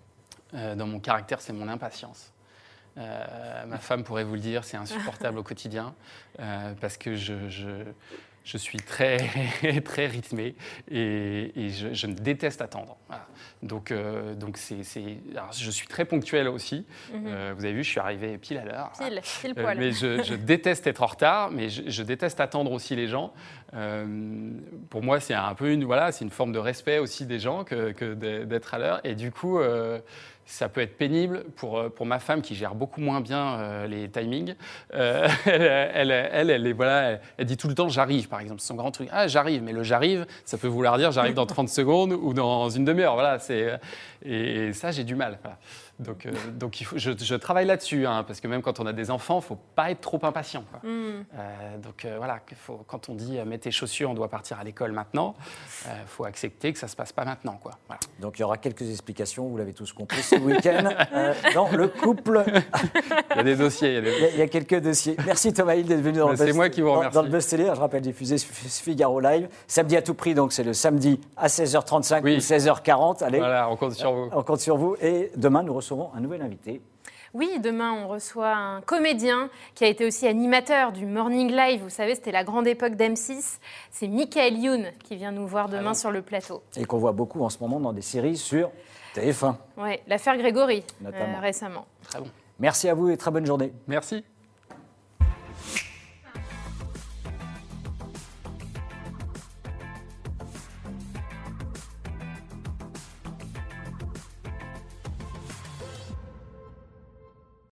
[0.54, 2.32] Euh, Dans mon caractère, c'est mon impatience.
[2.98, 5.92] Euh, ma femme pourrait vous le dire, c'est insupportable au quotidien
[6.38, 7.82] euh, parce que je, je
[8.56, 9.18] suis très,
[9.84, 10.54] très rythmé
[10.90, 12.96] et, je, je, déteste attendre.
[13.62, 16.86] Donc, euh, donc c'est, je suis très ponctuel aussi.
[17.12, 17.24] Mhm.
[17.26, 18.92] Euh, vous avez vu, je suis arrivé pile à l'heure.
[18.98, 19.78] Pile, pile euh, poil.
[19.78, 23.32] mais je, déteste être en retard, mais je, déteste attendre aussi les gens.
[24.90, 27.64] pour moi, c'est un peu une, voilà, c'est une forme de respect aussi des gens
[27.64, 29.00] que, que d'être à l'heure.
[29.04, 29.58] Et du coup,
[30.48, 33.86] ça peut être pénible pour, euh, pour ma femme qui gère beaucoup moins bien euh,
[33.86, 34.54] les timings.
[34.94, 38.60] Euh, elle, elle, elle, voilà, elle, dit tout le temps j'arrive, par exemple.
[38.60, 39.08] C'est son grand truc.
[39.12, 42.70] Ah, j'arrive, mais le j'arrive, ça peut vouloir dire j'arrive dans 30 secondes ou dans
[42.70, 43.14] une demi-heure.
[43.14, 43.74] Voilà, et,
[44.22, 45.38] et, ça, j'ai du mal.
[45.98, 48.86] Donc, euh, donc il faut, je, je travaille là-dessus, hein, parce que même quand on
[48.86, 50.64] a des enfants, il faut pas être trop impatient.
[50.70, 50.80] quoi.
[50.84, 54.28] Euh, donc euh, voilà, qu'il faut, quand on dit euh, mets tes chaussures, on doit
[54.28, 55.34] partir à l'école maintenant,
[55.86, 57.58] il faut accepter que ça se passe pas maintenant.
[57.60, 57.72] Quoi.
[57.88, 58.00] Voilà.
[58.20, 61.88] Donc il y aura quelques explications, vous l'avez tous compris, ce week-end euh, dans le
[61.88, 62.42] couple.
[63.30, 64.48] Il y a des dossiers, il y a des Il y, a, il y a
[64.48, 65.16] quelques dossiers.
[65.26, 67.14] Merci Thomas Hill d'être venu dans le moi qui vous remercie.
[67.14, 69.48] Dans le Buzz Télé, je rappelle, diffusé sur Figaro Live.
[69.66, 72.36] Samedi à tout prix, donc c'est le samedi à 16h35 Oui.
[72.36, 73.22] ou 16h40.
[73.24, 74.28] Allez, Voilà, on compte sur vous.
[74.32, 74.96] on compte sur vous.
[75.00, 76.80] Et demain, nous recevons un nouvel invité.
[77.34, 81.82] Oui, demain, on reçoit un comédien qui a été aussi animateur du Morning Live.
[81.82, 83.58] Vous savez, c'était la grande époque d'M6.
[83.90, 86.62] C'est Michael Youn qui vient nous voir demain sur le plateau.
[86.76, 88.70] Et qu'on voit beaucoup en ce moment dans des séries sur
[89.18, 89.54] TF1.
[89.76, 91.38] Ouais, l'affaire Grégory, Notamment.
[91.38, 91.86] euh, récemment.
[92.08, 92.28] Très bon.
[92.58, 93.72] Merci à vous et très bonne journée.
[93.86, 94.24] Merci.